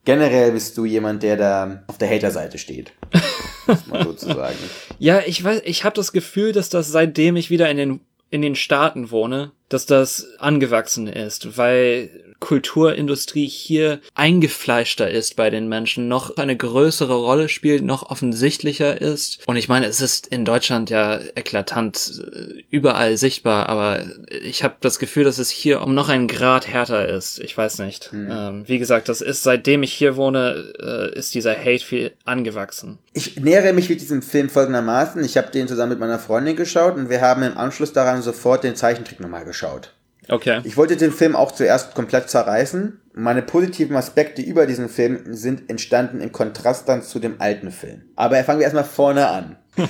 Generell 0.06 0.52
bist 0.52 0.78
du 0.78 0.84
jemand, 0.84 1.24
der 1.24 1.38
da 1.38 1.84
auf 1.88 1.98
der 1.98 2.10
Hater-Seite 2.10 2.58
steht. 2.58 2.92
Muss 3.68 3.88
man 3.88 4.04
sozusagen. 4.04 4.58
Ja, 5.00 5.22
ich 5.26 5.42
weiß, 5.42 5.62
ich 5.64 5.86
habe 5.86 5.96
das 5.96 6.12
Gefühl, 6.12 6.52
dass 6.52 6.68
das 6.68 6.92
seitdem 6.92 7.38
ich 7.38 7.50
wieder 7.50 7.70
in 7.70 7.78
den 7.78 8.00
in 8.30 8.42
den 8.42 8.56
Staaten 8.56 9.12
wohne, 9.12 9.52
dass 9.70 9.86
das 9.86 10.28
angewachsen 10.40 11.06
ist, 11.06 11.56
weil 11.56 12.33
Kulturindustrie 12.44 13.48
hier 13.48 14.02
eingefleischter 14.16 15.10
ist 15.10 15.38
bei 15.38 15.50
den 15.50 15.70
Menschen, 15.70 16.10
noch 16.10 16.36
eine 16.36 16.58
größere 16.58 17.16
Rolle 17.16 17.48
spielt, 17.48 17.86
noch 17.86 18.10
offensichtlicher 18.10 19.00
ist. 19.00 19.40
Und 19.48 19.56
ich 19.56 19.70
meine, 19.70 19.86
es 19.86 20.02
ist 20.02 20.28
in 20.28 20.44
Deutschland 20.44 20.90
ja 20.90 21.22
eklatant 21.36 22.22
äh, 22.22 22.62
überall 22.70 23.16
sichtbar, 23.16 23.70
aber 23.70 24.04
ich 24.30 24.62
habe 24.62 24.76
das 24.82 25.00
Gefühl, 25.00 25.24
dass 25.24 25.38
es 25.38 25.50
hier 25.50 25.82
um 25.82 25.96
noch 25.96 26.10
einen 26.10 26.28
Grad 26.28 26.68
härter 26.68 27.08
ist. 27.08 27.40
Ich 27.40 27.58
weiß 27.58 27.80
nicht. 27.80 28.10
Ähm, 28.12 28.66
wie 28.68 28.78
gesagt, 28.78 29.08
das 29.08 29.22
ist 29.22 29.44
seitdem 29.44 29.82
ich 29.82 29.94
hier 29.94 30.18
wohne, 30.18 30.74
äh, 30.82 31.18
ist 31.18 31.34
dieser 31.36 31.58
Hate 31.58 31.86
viel 31.86 32.12
angewachsen. 32.26 32.98
Ich 33.14 33.40
nähere 33.40 33.72
mich 33.72 33.88
mit 33.88 34.02
diesem 34.02 34.22
Film 34.22 34.50
folgendermaßen. 34.50 35.24
Ich 35.24 35.38
habe 35.38 35.50
den 35.50 35.70
zusammen 35.70 35.92
mit 35.92 36.00
meiner 36.00 36.20
Freundin 36.20 36.58
geschaut 36.58 36.98
und 36.98 37.10
wir 37.10 37.22
haben 37.22 37.42
im 37.44 37.58
Anschluss 37.58 37.94
daran 37.94 38.22
sofort 38.22 38.66
den 38.66 38.76
Zeichentrick 38.76 39.22
nochmal 39.22 39.46
geschaut. 39.46 39.93
Okay. 40.30 40.62
Ich 40.64 40.78
wollte 40.78 40.98
den 40.98 41.12
Film 41.12 41.36
auch 41.36 41.52
zuerst 41.52 41.96
komplett 41.96 42.30
zerreißen. 42.30 43.02
Meine 43.14 43.42
positiven 43.42 43.96
Aspekte 43.96 44.42
über 44.42 44.66
diesen 44.66 44.90
Film 44.90 45.34
sind 45.34 45.70
entstanden 45.70 46.22
im 46.22 46.32
Kontrast 46.32 46.90
dann 46.90 47.04
zu 47.04 47.20
dem 47.20 47.40
alten 47.40 47.72
Film. 47.72 48.04
Aber 48.16 48.44
fangen 48.44 48.60
wir 48.60 48.64
erstmal 48.64 48.84
vorne 48.84 49.28
an. 49.28 49.58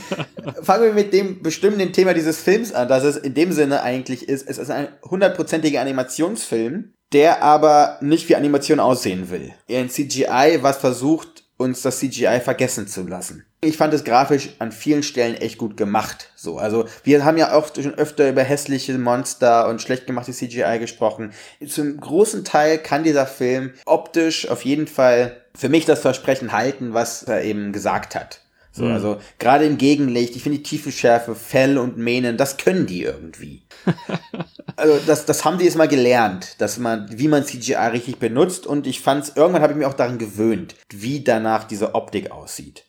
fangen 0.62 0.84
wir 0.84 0.93
mit 0.93 1.13
dem 1.13 1.41
bestimmenden 1.41 1.93
Thema 1.93 2.13
dieses 2.13 2.39
Films 2.39 2.73
an, 2.73 2.88
dass 2.88 3.03
es 3.03 3.17
in 3.17 3.34
dem 3.34 3.51
Sinne 3.51 3.81
eigentlich 3.81 4.29
ist, 4.29 4.49
es 4.49 4.57
ist 4.57 4.71
ein 4.71 4.88
hundertprozentiger 5.03 5.81
Animationsfilm, 5.81 6.93
der 7.12 7.43
aber 7.43 7.97
nicht 8.01 8.27
wie 8.29 8.36
Animation 8.36 8.79
aussehen 8.79 9.29
will. 9.29 9.53
Er 9.67 9.81
in 9.81 9.89
CGI 9.89 10.60
was 10.62 10.77
versucht, 10.77 11.32
uns 11.63 11.82
das 11.82 11.99
CGI 11.99 12.39
vergessen 12.43 12.88
zu 12.88 13.08
lassen. 13.08 13.45
Ich 13.62 13.78
fand 13.78 13.93
es 13.93 14.04
grafisch 14.04 14.49
an 14.60 14.71
vielen 14.71 15.04
Stellen 15.04 15.36
echt 15.36 15.58
gut 15.58 15.78
gemacht. 15.78 16.30
So, 16.36 16.58
also 16.58 16.86
wir 17.04 17.23
haben 17.23 17.38
ja 17.38 17.56
oft 17.56 17.82
schon 17.82 17.95
öfter 17.95 18.30
über 18.30 18.43
hässliche 18.43 18.97
Monster 18.97 19.69
und 19.69 19.82
schlecht 19.82 20.06
gemachte 20.06 20.34
CGI 20.34 20.80
gesprochen. 20.80 21.32
Zum 21.65 21.99
großen 21.99 22.43
Teil 22.43 22.78
kann 22.78 23.04
dieser 23.04 23.26
Film 23.26 23.73
optisch 23.86 24.49
auf 24.49 24.65
jeden 24.65 24.88
Fall 24.88 25.38
für 25.56 25.69
mich 25.69 25.86
das 25.86 26.02
Versprechen 26.02 26.52
halten, 26.52 26.93
was 26.93 27.23
er 27.23 27.43
eben 27.43 27.71
gesagt 27.71 28.15
hat. 28.15 28.42
So, 28.75 28.88
also 28.88 29.19
gerade 29.38 29.65
im 29.65 29.77
Gegenlicht, 29.77 30.36
ich 30.36 30.41
finde 30.41 30.57
die 30.57 30.63
Tiefenschärfe, 30.63 31.36
Fell 31.36 31.77
und 31.77 31.95
Mähnen, 31.97 32.38
das 32.38 32.57
können 32.57 32.88
die 32.88 33.03
irgendwie. 33.03 33.67
also 34.75 34.99
das, 35.05 35.25
das 35.25 35.45
haben 35.45 35.59
die 35.59 35.65
jetzt 35.65 35.77
mal 35.77 35.88
gelernt, 35.88 36.55
dass 36.57 36.79
man, 36.79 37.07
wie 37.12 37.27
man 37.27 37.45
CGI 37.45 37.75
richtig 37.75 38.17
benutzt 38.17 38.65
und 38.65 38.88
ich 38.88 38.99
fand's, 38.99 39.33
irgendwann 39.36 39.62
habe 39.62 39.73
ich 39.73 39.77
mich 39.77 39.86
auch 39.86 39.93
daran 39.93 40.17
gewöhnt, 40.17 40.73
wie 40.89 41.23
danach 41.23 41.65
diese 41.65 41.93
Optik 41.93 42.31
aussieht. 42.31 42.86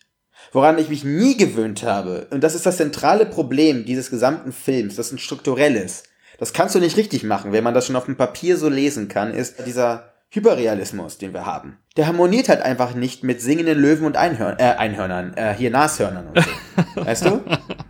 Woran 0.53 0.79
ich 0.79 0.89
mich 0.89 1.05
nie 1.05 1.37
gewöhnt 1.37 1.83
habe, 1.83 2.29
und 2.31 2.43
das 2.43 2.55
ist 2.55 2.65
das 2.65 2.79
zentrale 2.79 3.27
Problem 3.27 3.85
dieses 3.85 4.09
gesamten 4.09 4.53
Films, 4.53 4.97
das 4.97 5.09
ist 5.09 5.13
ein 5.13 5.19
strukturelles. 5.19 6.05
Das 6.39 6.55
kannst 6.55 6.75
du 6.75 6.81
nicht 6.81 6.97
richtig 6.97 7.25
machen, 7.25 7.53
wenn 7.53 7.65
man 7.65 7.75
das 7.75 7.87
schon 7.87 7.97
auf 7.97 8.07
dem 8.07 8.17
Papier 8.17 8.57
so 8.57 8.71
lesen 8.71 9.09
kann, 9.09 9.35
ist 9.35 9.67
dieser 9.67 10.14
Hyperrealismus, 10.35 11.19
den 11.19 11.33
wir 11.33 11.47
haben. 11.47 11.79
Der 11.97 12.07
harmoniert 12.07 12.49
halt 12.49 12.61
einfach 12.61 12.95
nicht 12.95 13.23
mit 13.23 13.41
singenden 13.41 13.79
Löwen 13.79 14.05
und 14.05 14.17
Einhörn, 14.17 14.59
äh, 14.59 14.75
Einhörnern, 14.77 15.35
äh, 15.35 15.55
hier 15.55 15.71
Nashörnern 15.71 16.29
und 16.29 16.39
so. 16.39 16.51
weißt 17.05 17.27
du? 17.27 17.45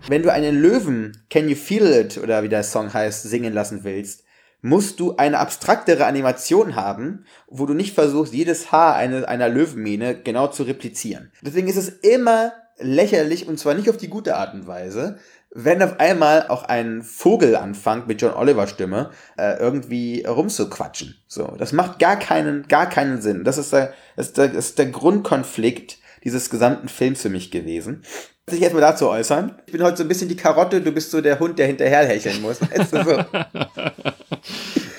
Wenn 0.09 0.23
du 0.23 0.31
einen 0.31 0.61
Löwen, 0.61 1.25
Can 1.31 1.49
You 1.49 1.57
Feel 1.57 1.91
It, 1.93 2.19
oder 2.19 2.43
wie 2.43 2.51
der 2.51 2.63
Song 2.63 2.93
heißt, 2.93 3.23
singen 3.23 3.55
lassen 3.55 3.85
willst, 3.85 4.25
musst 4.61 5.01
du 5.01 5.17
eine 5.17 5.39
abstraktere 5.39 6.07
Animation 6.07 6.77
haben, 6.77 7.25
wo 7.49 7.67
du 7.67 7.75
nicht 7.75 7.95
versuchst, 7.95 8.33
jedes 8.33 8.73
Haar 8.73 8.95
eine, 8.95 9.29
einer 9.29 9.49
Löwenmähne 9.49 10.15
genau 10.15 10.49
zu 10.49 10.65
replizieren. 10.65 11.33
Deswegen 11.43 11.69
ist 11.69 11.77
es 11.77 11.89
immer 11.89 12.53
lächerlich, 12.79 13.47
und 13.47 13.59
zwar 13.59 13.75
nicht 13.75 13.89
auf 13.91 13.97
die 13.97 14.09
gute 14.09 14.37
Art 14.37 14.55
und 14.55 14.67
Weise, 14.67 15.19
wenn 15.55 15.83
auf 15.83 16.01
einmal 16.01 16.49
auch 16.49 16.65
ein 16.65 17.03
Vogel 17.03 17.55
anfängt, 17.55 18.09
mit 18.09 18.21
John 18.21 18.35
Oliver 18.35 18.67
Stimme, 18.67 19.11
äh, 19.39 19.57
irgendwie 19.59 20.25
rumzuquatschen. 20.27 21.17
So, 21.29 21.55
das 21.57 21.73
macht 21.73 22.01
gar 22.01 22.19
keinen, 22.19 22.67
gar 22.67 22.89
keinen 22.89 23.23
Sinn. 23.23 23.45
Das 23.45 23.57
ist 23.57 23.73
der, 23.73 23.95
das 24.17 24.27
ist 24.27 24.39
der, 24.39 24.49
das 24.49 24.67
ist 24.67 24.79
der 24.79 24.87
Grundkonflikt 24.87 25.99
dieses 26.25 26.51
gesamten 26.51 26.89
Films 26.89 27.23
für 27.23 27.29
mich 27.29 27.51
gewesen. 27.51 28.03
Sich 28.51 28.61
erstmal 28.61 28.83
dazu 28.83 29.09
äußern. 29.09 29.63
Ich 29.67 29.73
bin 29.73 29.83
heute 29.83 29.99
so 29.99 30.05
ein 30.05 30.09
bisschen 30.09 30.29
die 30.29 30.37
Karotte, 30.37 30.81
du 30.81 30.93
bist 30.93 31.11
so 31.11 31.21
der 31.21 31.39
Hund, 31.39 31.59
der 31.59 31.67
hinterher 31.67 32.05
hecheln 32.05 32.43
muss. 32.43 32.61
Weißt 32.71 32.93
du, 32.93 33.05
so. 33.05 33.25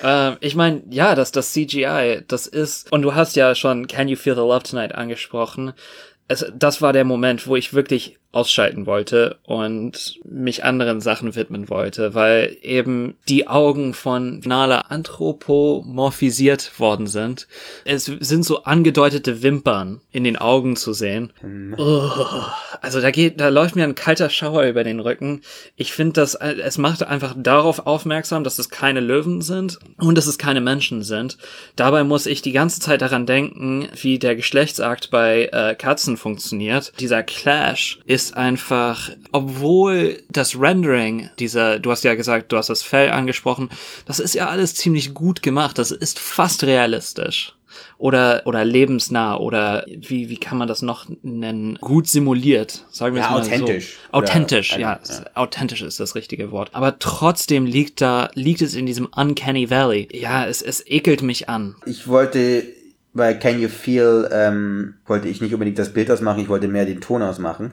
Ähm, 0.02 0.36
ich 0.40 0.54
meine, 0.54 0.82
ja, 0.90 1.14
dass 1.14 1.32
das 1.32 1.52
CGI, 1.52 2.22
das 2.28 2.46
ist, 2.46 2.92
und 2.92 3.02
du 3.02 3.14
hast 3.14 3.34
ja 3.34 3.54
schon 3.54 3.86
Can 3.88 4.08
You 4.08 4.16
Feel 4.16 4.34
the 4.34 4.40
Love 4.40 4.62
Tonight 4.62 4.94
angesprochen. 4.94 5.72
Es, 6.28 6.44
das 6.54 6.82
war 6.82 6.92
der 6.92 7.04
Moment, 7.04 7.46
wo 7.46 7.56
ich 7.56 7.72
wirklich 7.72 8.18
ausschalten 8.36 8.86
wollte 8.86 9.38
und 9.44 10.20
mich 10.24 10.62
anderen 10.62 11.00
Sachen 11.00 11.34
widmen 11.34 11.70
wollte, 11.70 12.14
weil 12.14 12.56
eben 12.62 13.14
die 13.28 13.48
Augen 13.48 13.94
von 13.94 14.40
Nala 14.44 14.80
anthropomorphisiert 14.82 16.78
worden 16.78 17.06
sind. 17.06 17.48
Es 17.84 18.04
sind 18.04 18.44
so 18.44 18.64
angedeutete 18.64 19.42
Wimpern 19.42 20.00
in 20.12 20.24
den 20.24 20.36
Augen 20.36 20.76
zu 20.76 20.92
sehen. 20.92 21.32
Oh, 21.78 22.10
also 22.82 23.00
da 23.00 23.10
geht, 23.10 23.40
da 23.40 23.48
läuft 23.48 23.74
mir 23.74 23.84
ein 23.84 23.94
kalter 23.94 24.28
Schauer 24.28 24.64
über 24.64 24.84
den 24.84 25.00
Rücken. 25.00 25.40
Ich 25.76 25.92
finde 25.92 26.20
das, 26.20 26.34
es 26.34 26.76
macht 26.78 27.02
einfach 27.02 27.34
darauf 27.36 27.86
aufmerksam, 27.86 28.44
dass 28.44 28.58
es 28.58 28.68
keine 28.68 29.00
Löwen 29.00 29.40
sind 29.40 29.78
und 29.98 30.18
dass 30.18 30.26
es 30.26 30.36
keine 30.36 30.60
Menschen 30.60 31.02
sind. 31.02 31.38
Dabei 31.74 32.04
muss 32.04 32.26
ich 32.26 32.42
die 32.42 32.52
ganze 32.52 32.80
Zeit 32.80 33.00
daran 33.00 33.24
denken, 33.24 33.88
wie 34.00 34.18
der 34.18 34.36
Geschlechtsakt 34.36 35.10
bei 35.10 35.48
äh, 35.52 35.74
Katzen 35.74 36.16
funktioniert. 36.16 36.92
Dieser 37.00 37.22
Clash 37.22 37.98
ist 38.04 38.25
ist 38.28 38.36
einfach, 38.36 39.10
obwohl 39.32 40.22
das 40.30 40.58
Rendering 40.58 41.30
dieser, 41.38 41.78
du 41.78 41.90
hast 41.90 42.04
ja 42.04 42.14
gesagt, 42.14 42.52
du 42.52 42.56
hast 42.56 42.68
das 42.70 42.82
Fell 42.82 43.10
angesprochen, 43.10 43.68
das 44.06 44.18
ist 44.20 44.34
ja 44.34 44.48
alles 44.48 44.74
ziemlich 44.74 45.14
gut 45.14 45.42
gemacht. 45.42 45.78
Das 45.78 45.90
ist 45.90 46.18
fast 46.18 46.64
realistisch 46.64 47.52
oder 47.98 48.40
oder 48.46 48.64
lebensnah 48.64 49.36
oder 49.36 49.84
wie 49.86 50.30
wie 50.30 50.38
kann 50.38 50.56
man 50.56 50.66
das 50.66 50.80
noch 50.80 51.06
nennen 51.22 51.76
gut 51.82 52.08
simuliert 52.08 52.86
sagen 52.90 53.14
wir 53.14 53.20
Ja, 53.20 53.28
es 53.28 53.32
mal 53.50 53.54
authentisch. 53.56 53.98
so 54.06 54.12
authentisch 54.18 54.72
Oder- 54.72 54.80
ja, 54.80 55.00
ja. 55.06 55.24
authentisch 55.34 55.82
ist 55.82 56.00
das 56.00 56.14
richtige 56.14 56.50
Wort 56.52 56.70
aber 56.72 56.98
trotzdem 56.98 57.66
liegt 57.66 58.00
da 58.00 58.30
liegt 58.32 58.62
es 58.62 58.74
in 58.74 58.86
diesem 58.86 59.06
uncanny 59.14 59.68
valley 59.68 60.08
ja 60.12 60.46
es 60.46 60.62
es 60.62 60.86
ekelt 60.86 61.20
mich 61.20 61.50
an 61.50 61.76
Ich 61.84 62.08
wollte 62.08 62.64
bei 63.12 63.34
Can 63.34 63.60
You 63.60 63.68
Feel, 63.68 64.28
ähm, 64.32 64.94
wollte 65.06 65.28
ich 65.28 65.40
nicht 65.40 65.52
unbedingt 65.54 65.78
das 65.78 65.92
Bild 65.92 66.10
ausmachen, 66.10 66.40
ich 66.40 66.48
wollte 66.48 66.68
mehr 66.68 66.84
den 66.84 67.00
Ton 67.00 67.22
ausmachen. 67.22 67.72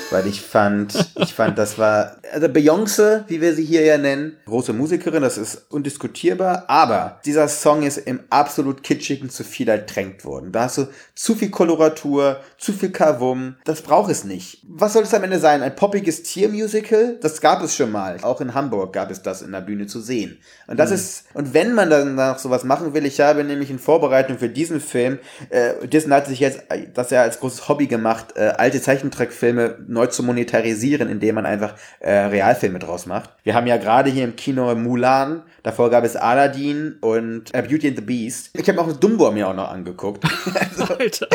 Weil 0.11 0.27
ich 0.27 0.41
fand, 0.41 0.93
ich 1.15 1.33
fand, 1.33 1.57
das 1.57 1.77
war, 1.77 2.17
also 2.33 2.47
Beyoncé, 2.47 3.23
wie 3.27 3.39
wir 3.39 3.55
sie 3.55 3.63
hier 3.63 3.83
ja 3.83 3.97
nennen, 3.97 4.37
große 4.45 4.73
Musikerin, 4.73 5.21
das 5.21 5.37
ist 5.37 5.65
undiskutierbar, 5.69 6.65
aber 6.67 7.21
dieser 7.25 7.47
Song 7.47 7.83
ist 7.83 7.97
im 7.97 8.19
absolut 8.29 8.83
kitschigen 8.83 9.29
zu 9.29 9.45
viel 9.45 9.69
ertränkt 9.69 10.25
worden. 10.25 10.51
Da 10.51 10.63
hast 10.63 10.77
du 10.77 10.87
zu 11.15 11.35
viel 11.35 11.49
Koloratur, 11.49 12.41
zu 12.57 12.73
viel 12.73 12.91
Kavum, 12.91 13.55
das 13.63 13.81
braucht 13.81 14.11
es 14.11 14.25
nicht. 14.25 14.61
Was 14.67 14.93
soll 14.93 15.03
es 15.03 15.13
am 15.13 15.23
Ende 15.23 15.39
sein? 15.39 15.63
Ein 15.63 15.75
poppiges 15.75 16.23
Tiermusical? 16.23 17.17
Das 17.21 17.39
gab 17.39 17.63
es 17.63 17.75
schon 17.75 17.91
mal. 17.91 18.17
Auch 18.21 18.41
in 18.41 18.53
Hamburg 18.53 18.91
gab 18.91 19.11
es 19.11 19.21
das 19.21 19.41
in 19.41 19.53
der 19.53 19.61
Bühne 19.61 19.87
zu 19.87 20.01
sehen. 20.01 20.39
Und 20.67 20.77
das 20.77 20.91
ist, 20.91 21.23
und 21.33 21.53
wenn 21.53 21.73
man 21.73 21.89
dann 21.89 22.15
noch 22.15 22.37
sowas 22.37 22.65
machen 22.65 22.93
will, 22.93 23.05
ich 23.05 23.21
habe 23.21 23.45
nämlich 23.45 23.69
in 23.69 23.79
Vorbereitung 23.79 24.39
für 24.39 24.49
diesen 24.49 24.81
Film, 24.81 25.19
äh, 25.49 25.87
Disney 25.87 26.11
hat 26.11 26.27
sich 26.27 26.41
jetzt 26.41 26.63
äh, 26.69 26.87
das 26.93 27.11
ja 27.11 27.21
als 27.21 27.39
großes 27.39 27.69
Hobby 27.69 27.87
gemacht, 27.87 28.33
äh, 28.35 28.53
alte 28.57 28.81
Zeichentrickfilme 28.81 29.77
neu 29.87 30.00
zu 30.09 30.23
monetarisieren, 30.23 31.09
indem 31.09 31.35
man 31.35 31.45
einfach 31.45 31.75
äh, 31.99 32.11
Realfilme 32.11 32.79
draus 32.79 33.05
macht. 33.05 33.29
Wir 33.43 33.53
haben 33.53 33.67
ja 33.67 33.77
gerade 33.77 34.09
hier 34.09 34.23
im 34.23 34.35
Kino 34.35 34.73
Mulan, 34.75 35.43
davor 35.63 35.89
gab 35.89 36.03
es 36.03 36.15
Aladdin 36.15 36.97
und 37.01 37.53
äh, 37.53 37.61
Beauty 37.61 37.89
and 37.89 37.97
the 37.97 38.03
Beast. 38.03 38.51
Ich 38.53 38.67
habe 38.67 38.81
auch 38.81 38.91
Dumbo 38.93 39.31
mir 39.31 39.47
auch 39.47 39.55
noch 39.55 39.71
angeguckt. 39.71 40.23
also, 40.59 40.93
Alter 40.93 41.27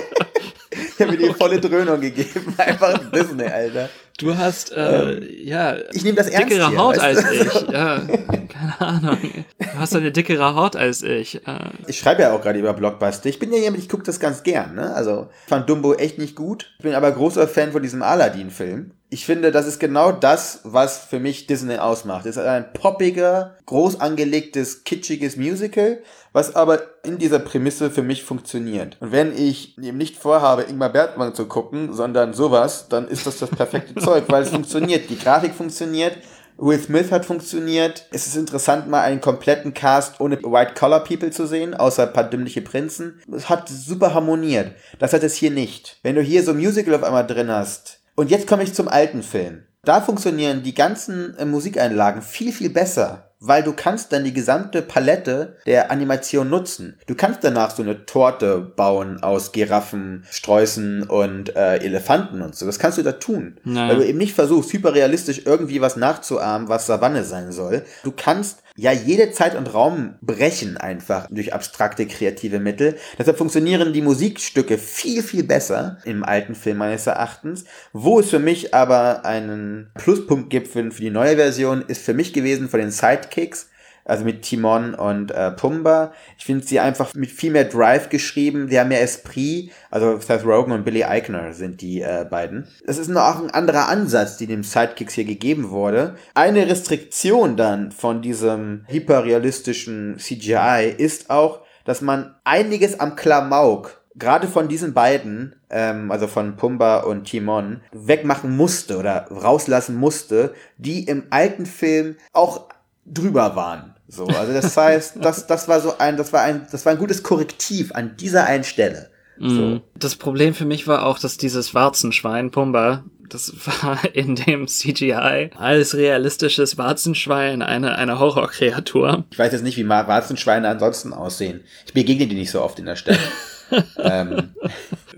ich 0.99 1.01
habe 1.01 1.13
mir 1.13 1.29
die 1.29 1.35
volle 1.35 1.61
Dröhnung 1.61 2.01
gegeben. 2.01 2.55
Einfach 2.59 2.99
Disney, 3.11 3.45
Alter. 3.45 3.89
du 4.19 4.37
hast 4.37 4.73
äh, 4.73 5.25
ja 5.43 5.77
Ich 5.93 6.05
nehme 6.05 6.17
das 6.17 6.29
ernst 6.29 6.51
dickere 6.51 6.71
hier, 6.71 6.79
Haut 6.79 6.99
weißt 6.99 7.25
als 7.25 7.53
du? 7.53 7.67
ich 7.67 7.73
ja 7.73 8.03
Ahnung 8.81 9.45
du 9.77 9.81
hast 9.81 9.95
eine 9.95 10.13
dickere 10.13 10.55
Haut 10.55 10.77
als 10.77 11.03
ich 11.03 11.47
äh, 11.47 11.59
Ich 11.87 11.99
schreibe 11.99 12.23
ja 12.23 12.33
auch 12.33 12.41
gerade 12.41 12.59
über 12.59 12.73
Blockbuster. 12.73 13.29
Ich 13.29 13.39
bin 13.39 13.53
ja 13.53 13.59
jemand, 13.59 13.83
ich 13.83 13.89
gucke 13.89 14.05
das 14.05 14.21
ganz 14.21 14.43
gern. 14.43 14.75
Ne? 14.75 14.95
Also 14.95 15.29
ich 15.45 15.49
fand 15.49 15.69
Dumbo 15.69 15.95
echt 15.95 16.19
nicht 16.19 16.35
gut. 16.35 16.73
Ich 16.79 16.85
bin 16.85 16.95
aber 16.95 17.13
großer 17.13 17.47
Fan 17.49 17.73
von 17.73 17.83
diesem 17.83 18.03
Aladdin-Film. 18.03 18.93
Ich 19.09 19.25
finde, 19.25 19.53
das 19.53 19.69
ist 19.69 19.79
genau 19.79 20.11
das, 20.11 20.61
was 20.65 20.99
für 20.99 21.21
mich 21.21 21.47
Disney 21.47 21.77
ausmacht. 21.77 22.27
Es 22.27 22.37
ist 22.37 22.43
ein 22.43 22.73
poppiger, 22.73 23.55
groß 23.67 24.01
angelegtes, 24.01 24.83
kitschiges 24.83 25.37
Musical, 25.37 26.01
was 26.33 26.57
aber 26.57 26.81
in 27.05 27.19
dieser 27.19 27.39
Prämisse 27.39 27.91
für 27.91 28.03
mich 28.03 28.25
funktioniert. 28.25 28.97
Und 28.99 29.13
wenn 29.13 29.33
ich 29.33 29.79
eben 29.79 29.97
nicht 29.97 30.17
vorhabe, 30.17 30.63
Ingmar 30.63 30.89
Bergmann 30.89 31.35
zu 31.35 31.47
gucken, 31.47 31.93
sondern 31.93 32.35
sowas, 32.35 32.89
dann 32.89 33.07
ist 33.07 33.29
das 33.29 33.39
das 33.39 33.51
perfekte 33.51 33.95
Zeug, 34.01 34.25
weil 34.27 34.43
es 34.43 34.51
funktioniert. 34.51 35.09
Die 35.09 35.19
Grafik 35.19 35.55
funktioniert, 35.55 36.19
Will 36.59 36.81
Smith 36.81 37.11
hat 37.11 37.27
funktioniert. 37.27 38.07
Es 38.11 38.27
ist 38.27 38.37
interessant, 38.37 38.89
mal 38.89 39.03
einen 39.03 39.21
kompletten 39.21 39.75
Cast 39.75 40.21
ohne 40.21 40.39
White-Collar-People 40.43 41.31
zu 41.31 41.47
sehen, 41.47 41.75
außer 41.75 42.05
ein 42.05 42.13
paar 42.15 42.31
dümmliche 42.31 42.63
Prinzen. 42.63 43.21
Es 43.31 43.51
hat 43.51 43.69
super 43.69 44.15
harmoniert. 44.15 44.73
Das 44.99 45.13
hat 45.13 45.23
es 45.23 45.35
hier 45.35 45.51
nicht. 45.51 45.99
Wenn 46.03 46.15
du 46.15 46.23
hier 46.23 46.43
so 46.43 46.53
ein 46.53 46.57
Musical 46.57 46.95
auf 46.95 47.03
einmal 47.03 47.27
drin 47.27 47.51
hast. 47.51 48.01
Und 48.15 48.31
jetzt 48.31 48.47
komme 48.47 48.63
ich 48.63 48.73
zum 48.73 48.89
alten 48.89 49.23
Film. 49.23 49.65
Da 49.85 50.01
funktionieren 50.01 50.63
die 50.63 50.75
ganzen 50.75 51.37
äh, 51.39 51.45
Musikeinlagen 51.45 52.23
viel, 52.23 52.53
viel 52.53 52.71
besser. 52.71 53.26
Weil 53.47 53.63
du 53.63 53.73
kannst 53.73 54.13
dann 54.13 54.25
die 54.25 54.33
gesamte 54.33 54.83
Palette 54.83 55.57
der 55.67 55.91
Animation 55.91 56.49
nutzen. 56.51 56.99
Du 57.07 57.15
kannst 57.15 57.45
danach 57.45 57.71
so 57.71 57.83
eine 57.83 58.07
Torte 58.07 58.59
bauen 58.59 59.23
aus 59.23 59.53
Giraffen, 59.53 60.25
Sträußen 60.31 61.05
und 61.05 61.55
äh, 61.55 61.77
Elefanten 61.77 62.43
und 62.43 62.57
so. 62.57 62.67
Das 62.67 62.79
kannst 62.79 62.99
du 62.99 63.03
da 63.03 63.13
tun. 63.13 63.59
Naja. 63.65 63.89
Weil 63.89 63.97
du 63.97 64.07
eben 64.07 64.19
nicht 64.19 64.35
versuchst, 64.35 64.73
hyperrealistisch 64.73 65.43
irgendwie 65.45 65.81
was 65.81 65.97
nachzuahmen, 65.97 66.69
was 66.69 66.87
Savanne 66.87 67.25
sein 67.25 67.53
soll. 67.53 67.85
Du 68.03 68.13
kannst 68.13 68.63
ja 68.77 68.93
jede 68.93 69.33
Zeit 69.33 69.55
und 69.55 69.73
Raum 69.73 70.15
brechen 70.21 70.77
einfach 70.77 71.27
durch 71.31 71.53
abstrakte 71.53 72.07
kreative 72.07 72.61
Mittel. 72.61 72.97
Deshalb 73.19 73.39
funktionieren 73.39 73.93
die 73.93 74.03
Musikstücke 74.03 74.79
viel, 74.79 75.23
viel 75.23 75.45
besser 75.45 75.99
im 76.05 76.25
alten 76.25 76.55
Film 76.55 76.79
meines 76.79 77.07
Erachtens. 77.07 77.65
Wo 77.93 78.21
es 78.21 78.31
für 78.31 78.39
mich 78.39 78.75
aber 78.75 79.25
einen 79.25 79.91
Pluspunkt 79.95 80.51
gibt 80.51 80.69
für, 80.69 80.91
für 80.91 81.03
die 81.03 81.11
neue 81.11 81.37
Version, 81.37 81.83
ist 81.89 82.05
für 82.05 82.15
mich 82.15 82.33
gewesen 82.33 82.69
von 82.69 82.81
den 82.81 82.91
Sidekicks. 82.91 83.69
Also 84.07 84.25
mit 84.25 84.43
Timon 84.43 84.95
und 84.95 85.33
äh, 85.33 85.51
Pumba. 85.51 86.13
Ich 86.39 86.45
finde 86.45 86.65
sie 86.65 86.79
einfach 86.79 87.13
mit 87.15 87.31
viel 87.31 87.51
mehr 87.51 87.65
Drive 87.65 88.09
geschrieben. 88.09 88.69
Die 88.69 88.79
haben 88.79 88.89
mehr 88.89 89.03
Esprit. 89.03 89.73
Also 89.91 90.19
Seth 90.19 90.45
Rogen 90.45 90.73
und 90.73 90.85
Billy 90.85 91.05
Eichner 91.05 91.53
sind 91.53 91.81
die 91.81 92.01
äh, 92.01 92.25
beiden. 92.29 92.69
Das 92.87 92.99
ist 92.99 93.09
noch 93.09 93.23
auch 93.23 93.43
ein 93.43 93.51
anderer 93.51 93.89
Ansatz, 93.89 94.37
die 94.37 94.47
dem 94.47 94.63
Sidekicks 94.63 95.15
hier 95.15 95.25
gegeben 95.25 95.71
wurde. 95.71 96.15
Eine 96.35 96.69
Restriktion 96.69 97.57
dann 97.57 97.91
von 97.91 98.23
diesem 98.23 98.85
hyperrealistischen 98.87 100.19
CGI 100.19 100.95
ist 100.97 101.29
auch, 101.29 101.63
dass 101.85 102.01
man 102.01 102.37
einiges 102.45 103.01
am 103.01 103.17
Klamauk 103.17 104.03
gerade 104.19 104.49
von 104.49 104.69
diesen 104.69 104.95
beiden, 104.95 105.57
ähm, 105.71 106.11
also 106.11 106.27
von 106.27 106.57
Pumba 106.57 107.01
und 107.01 107.25
Timon, 107.25 107.83
wegmachen 107.93 108.57
musste 108.57 108.99
oder 108.99 109.27
rauslassen 109.31 109.97
musste, 109.97 110.55
die 110.79 111.05
im 111.05 111.25
alten 111.31 111.67
Film 111.67 112.17
auch 112.33 112.69
drüber 113.05 113.57
waren. 113.57 113.96
So, 114.09 114.27
also 114.27 114.53
das 114.53 114.77
heißt, 114.77 115.17
das, 115.21 115.47
das 115.47 115.69
war 115.69 115.81
so 115.81 115.99
ein, 115.99 116.17
das 116.17 116.33
war 116.33 116.43
ein, 116.43 116.67
das 116.71 116.85
war 116.85 116.93
ein 116.93 116.99
gutes 116.99 117.23
Korrektiv 117.23 117.93
an 117.93 118.17
dieser 118.17 118.47
einen 118.47 118.65
Stelle. 118.65 119.11
So. 119.39 119.83
Das 119.95 120.17
Problem 120.17 120.55
für 120.55 120.65
mich 120.65 120.87
war 120.87 121.05
auch, 121.05 121.19
dass 121.19 121.37
dieses 121.37 121.75
Warzenschwein 121.75 122.51
Pumba, 122.51 123.05
das 123.29 123.53
war 123.83 123.99
in 124.15 124.35
dem 124.35 124.67
CGI 124.67 125.51
als 125.57 125.95
realistisches 125.95 126.79
Warzenschwein 126.79 127.63
eine, 127.63 127.97
eine 127.97 128.19
Horrorkreatur. 128.19 129.25
Ich 129.31 129.39
weiß 129.39 129.53
jetzt 129.53 129.63
nicht, 129.63 129.77
wie 129.77 129.89
Warzenschweine 129.89 130.69
ansonsten 130.69 131.13
aussehen. 131.13 131.65
Ich 131.87 131.93
begegne 131.93 132.27
die 132.27 132.35
nicht 132.35 132.51
so 132.51 132.63
oft 132.63 132.79
in 132.79 132.87
der 132.87 132.97
Stadt. 132.97 133.19
ähm, 134.03 134.51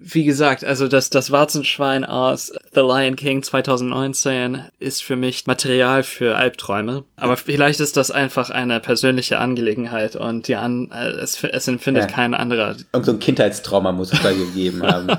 Wie 0.01 0.25
gesagt, 0.25 0.65
also 0.65 0.89
das, 0.89 1.11
das 1.11 1.31
Warzenschwein 1.31 2.05
aus 2.05 2.51
The 2.73 2.81
Lion 2.81 3.15
King 3.17 3.43
2019 3.43 4.63
ist 4.79 5.03
für 5.03 5.17
mich 5.17 5.47
Material 5.47 6.03
für 6.03 6.37
Albträume. 6.37 7.05
Aber 7.17 7.37
vielleicht 7.37 7.81
ist 7.81 7.99
das 7.99 8.11
einfach 8.11 8.49
eine 8.49 8.81
persönliche 8.81 9.39
Angelegenheit 9.39 10.17
und 10.17 10.49
die 10.49 10.57
an, 10.57 10.91
äh, 10.93 11.09
es, 11.11 11.43
es 11.45 11.69
empfindet 11.69 12.05
Ja. 12.05 12.09
kein 12.09 12.33
anderer. 12.35 12.77
irgend 12.93 13.05
so 13.07 13.13
ein 13.13 13.19
Kindheitstrauma 13.19 13.93
muss 13.93 14.13
es 14.13 14.23
da 14.23 14.33
gegeben 14.33 14.83
haben. 14.83 15.09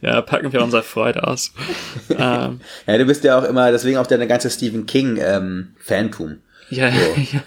Ja, 0.00 0.22
packen 0.22 0.52
wir 0.52 0.62
unsere 0.62 0.82
Freude 0.82 1.26
aus. 1.26 1.52
ähm, 2.10 2.60
Ja, 2.86 2.98
du 2.98 3.04
bist 3.04 3.24
ja 3.24 3.38
auch 3.38 3.44
immer, 3.44 3.70
deswegen 3.70 3.98
auch 3.98 4.06
deine 4.06 4.26
ganze 4.26 4.48
Stephen 4.50 4.86
King 4.86 5.18
ähm, 5.20 5.74
Fantum. 5.78 6.38
Ja, 6.70 6.88
ja, 6.90 6.94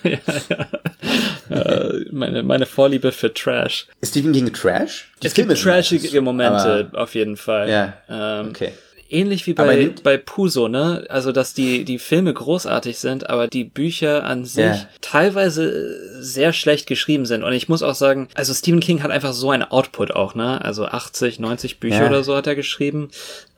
ja, 0.04 0.18
ja. 0.50 1.56
Äh, 1.56 2.06
meine, 2.12 2.44
meine 2.44 2.66
Vorliebe 2.66 3.12
für 3.12 3.34
Trash. 3.34 3.88
Ist 4.00 4.12
Stephen 4.12 4.32
King 4.32 4.52
Trash? 4.54 5.10
Die 5.22 5.28
es 5.28 5.34
gibt 5.34 5.48
Filme 5.48 5.56
sind 5.56 5.72
trashige 6.00 6.22
Momente, 6.22 6.90
auf 6.94 7.14
jeden 7.16 7.38
Fall. 7.38 7.70
Ja, 7.70 7.94
Ähm, 8.10 8.50
okay. 8.50 8.72
Ähnlich 9.12 9.46
wie 9.46 9.54
bei, 9.54 9.90
bei 10.04 10.18
Puso, 10.18 10.68
ne? 10.70 11.06
Also, 11.10 11.32
dass 11.32 11.54
die, 11.54 11.84
die 11.84 12.00
Filme 12.00 12.34
großartig 12.34 12.98
sind, 12.98 13.30
aber 13.30 13.48
die 13.48 13.66
Bücher 13.66 14.24
an 14.24 14.46
sich 14.46 14.64
Ja. 14.64 14.88
teilweise 15.02 16.22
sehr 16.24 16.54
schlecht 16.54 16.88
geschrieben 16.88 17.26
sind. 17.26 17.44
Und 17.44 17.54
ich 17.54 17.68
muss 17.70 17.84
auch 17.84 17.96
sagen, 17.96 18.30
also 18.36 18.54
Stephen 18.54 18.80
King 18.80 19.04
hat 19.04 19.12
einfach 19.12 19.34
so 19.34 19.52
einen 19.52 19.64
Output 19.64 20.12
auch, 20.12 20.34
ne? 20.36 20.64
Also 20.64 20.86
80, 20.86 21.40
90 21.40 21.80
Bücher 21.80 22.04
Ja. 22.04 22.08
oder 22.08 22.24
so 22.24 22.36
hat 22.36 22.48
er 22.48 22.56
geschrieben. 22.56 23.10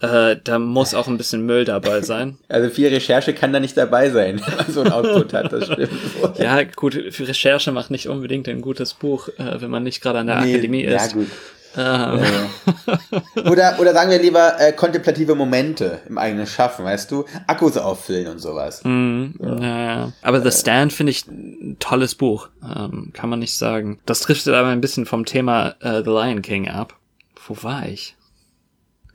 Äh, 0.02 0.38
da 0.44 0.60
muss 0.60 0.94
auch 0.94 1.08
ein 1.08 1.18
bisschen 1.18 1.46
Müll 1.46 1.66
dabei 1.66 2.02
sein. 2.02 2.38
Also 2.50 2.70
viel 2.70 2.88
Recherche 2.90 3.34
kann 3.34 3.54
da 3.54 3.60
nicht 3.60 3.78
dabei 3.78 4.10
sein, 4.10 4.42
wenn 4.46 4.56
man 4.58 4.72
so 4.72 4.82
ein 4.82 4.92
Output 4.92 5.34
hat, 5.34 5.54
das 5.54 5.66
stimmt. 5.66 5.92
Ja, 6.40 6.64
gut, 6.64 6.94
für 7.12 7.28
Recherche 7.28 7.72
macht 7.72 7.92
nicht 7.92 8.08
unbedingt 8.08 8.48
ein 8.50 8.62
gutes 8.62 8.94
Buch, 8.94 9.30
äh, 9.38 9.62
wenn 9.62 9.70
man 9.70 9.84
nicht 9.84 10.02
gerade 10.02 10.20
an 10.20 10.28
der 10.28 10.42
Nee, 10.42 10.54
Akademie 10.54 10.84
Ja, 10.84 10.98
ist. 11.04 11.14
gut. 11.14 11.28
Ähm, 11.76 12.20
Oder, 13.46 13.78
oder 13.80 13.94
sagen 13.94 14.12
wir 14.12 14.20
lieber 14.20 14.60
äh, 14.60 14.74
kontemplative 14.74 15.36
Momente 15.36 16.02
im 16.08 16.18
eigenen 16.18 16.46
Schaffen, 16.48 16.86
weißt 16.86 17.10
du? 17.12 17.26
Akkus 17.48 17.78
auffüllen 17.78 18.28
und 18.28 18.40
sowas. 18.40 18.84
Mhm. 18.84 19.36
Ja. 19.40 19.60
ja. 19.60 20.12
Aber 20.22 20.42
The 20.42 20.52
Stand 20.52 20.94
finde 20.94 21.12
ich 21.12 21.26
ein 21.28 21.78
tolles 21.80 22.16
Buch. 22.16 22.50
Ähm, 22.64 23.12
kann 23.14 23.30
man 23.30 23.40
nicht 23.40 23.58
sagen. 23.58 24.00
Das 24.06 24.22
driftet 24.22 24.54
aber 24.54 24.70
ein 24.70 24.82
bisschen 24.82 25.06
vom 25.06 25.26
Thema 25.26 25.76
äh, 25.82 26.04
The 26.04 26.10
Lion 26.10 26.42
King 26.42 26.70
ab. 26.70 26.96
Wo 27.48 27.58
war 27.64 27.88
ich? 27.88 28.16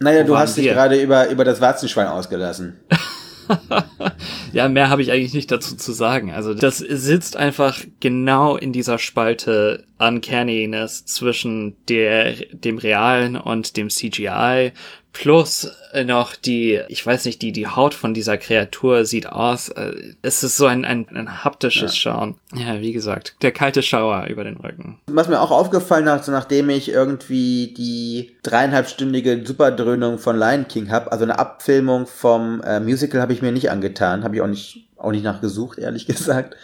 Naja, 0.01 0.23
Wo 0.23 0.29
du 0.29 0.39
hast 0.39 0.57
dich 0.57 0.65
wir? 0.65 0.75
gerade 0.75 1.01
über, 1.01 1.29
über 1.29 1.45
das 1.45 1.61
Warzenschwein 1.61 2.09
ausgelassen. 2.09 2.81
Ja, 4.53 4.69
mehr 4.69 4.89
habe 4.89 5.03
ich 5.03 5.13
eigentlich 5.13 5.35
nicht 5.35 5.51
dazu 5.51 5.77
zu 5.77 5.93
sagen. 5.93 6.33
Also 6.33 6.55
das 6.55 6.79
sitzt 6.79 7.37
einfach 7.37 7.79
genau 8.01 8.57
in 8.57 8.73
dieser 8.73 8.99
Spalte 8.99 9.85
Uncanniness 9.99 11.05
zwischen 11.05 11.77
der, 11.89 12.33
dem 12.53 12.79
Realen 12.79 13.37
und 13.37 13.77
dem 13.77 13.91
CGI 13.91 14.73
Plus 15.21 15.69
noch 16.05 16.37
die, 16.37 16.81
ich 16.87 17.05
weiß 17.05 17.25
nicht, 17.25 17.43
die, 17.43 17.51
die 17.51 17.67
Haut 17.67 17.93
von 17.93 18.15
dieser 18.15 18.39
Kreatur 18.39 19.05
sieht 19.05 19.27
aus. 19.27 19.69
Äh, 19.69 20.15
es 20.23 20.45
ist 20.45 20.57
so 20.57 20.67
ein, 20.67 20.85
ein, 20.85 21.09
ein 21.09 21.43
haptisches 21.43 21.97
Schauen. 21.97 22.37
Ja, 22.55 22.81
wie 22.81 22.93
gesagt, 22.93 23.35
der 23.43 23.51
kalte 23.51 23.83
Schauer 23.83 24.27
über 24.29 24.45
den 24.45 24.59
Rücken. 24.59 25.01
Was 25.09 25.27
mir 25.27 25.41
auch 25.41 25.51
aufgefallen 25.51 26.09
hat, 26.09 26.25
so 26.25 26.31
nachdem 26.31 26.71
ich 26.71 26.91
irgendwie 26.91 27.75
die 27.77 28.37
dreieinhalbstündige 28.45 29.45
Superdröhnung 29.45 30.19
von 30.19 30.39
Lion 30.39 30.69
King 30.69 30.91
habe, 30.91 31.11
also 31.11 31.25
eine 31.25 31.41
Abfilmung 31.41 32.07
vom 32.07 32.61
äh, 32.61 32.79
Musical 32.79 33.21
habe 33.21 33.33
ich 33.33 33.43
mir 33.43 33.51
nicht 33.51 33.73
angetan, 33.73 34.23
habe 34.23 34.37
ich 34.37 34.43
auch 34.43 34.47
nicht 34.47 34.85
auch 34.99 35.13
nicht 35.13 35.25
nachgesucht, 35.25 35.79
ehrlich 35.79 36.07
gesagt, 36.07 36.57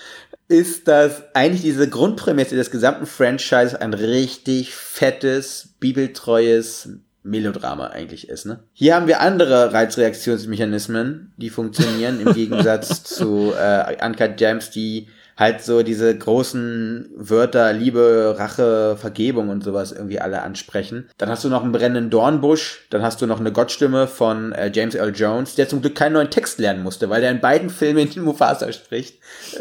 ist, 0.46 0.88
dass 0.88 1.22
eigentlich 1.34 1.62
diese 1.62 1.88
Grundprämisse 1.88 2.54
des 2.54 2.70
gesamten 2.70 3.06
Franchise 3.06 3.80
ein 3.80 3.94
richtig 3.94 4.74
fettes, 4.74 5.74
bibeltreues 5.80 6.90
Melodrama 7.24 7.88
eigentlich 7.88 8.28
ist. 8.28 8.46
Ne? 8.46 8.60
Hier 8.72 8.94
haben 8.94 9.08
wir 9.08 9.20
andere 9.20 9.72
Reizreaktionsmechanismen, 9.72 11.32
die 11.36 11.50
funktionieren 11.50 12.20
im 12.20 12.34
Gegensatz 12.34 13.02
zu 13.02 13.52
äh, 13.58 13.96
Uncut 14.04 14.36
Gems, 14.36 14.70
die 14.70 15.08
halt 15.36 15.62
so 15.62 15.82
diese 15.82 16.16
großen 16.16 17.10
Wörter 17.16 17.72
Liebe, 17.72 18.36
Rache, 18.38 18.96
Vergebung 18.96 19.48
und 19.48 19.64
sowas 19.64 19.90
irgendwie 19.90 20.20
alle 20.20 20.42
ansprechen. 20.42 21.08
Dann 21.18 21.28
hast 21.28 21.42
du 21.42 21.48
noch 21.48 21.62
einen 21.62 21.72
brennenden 21.72 22.10
Dornbusch, 22.10 22.86
dann 22.90 23.02
hast 23.02 23.20
du 23.20 23.26
noch 23.26 23.40
eine 23.40 23.52
Gottstimme 23.52 24.06
von 24.06 24.52
äh, 24.52 24.70
James 24.72 24.94
Earl 24.94 25.14
Jones, 25.14 25.54
der 25.54 25.68
zum 25.68 25.80
Glück 25.80 25.94
keinen 25.94 26.12
neuen 26.12 26.30
Text 26.30 26.58
lernen 26.58 26.82
musste, 26.82 27.10
weil 27.10 27.20
der 27.20 27.30
in 27.30 27.40
beiden 27.40 27.70
Filmen 27.70 28.08
in 28.14 28.22
Mufasa 28.22 28.70
spricht. 28.72 29.18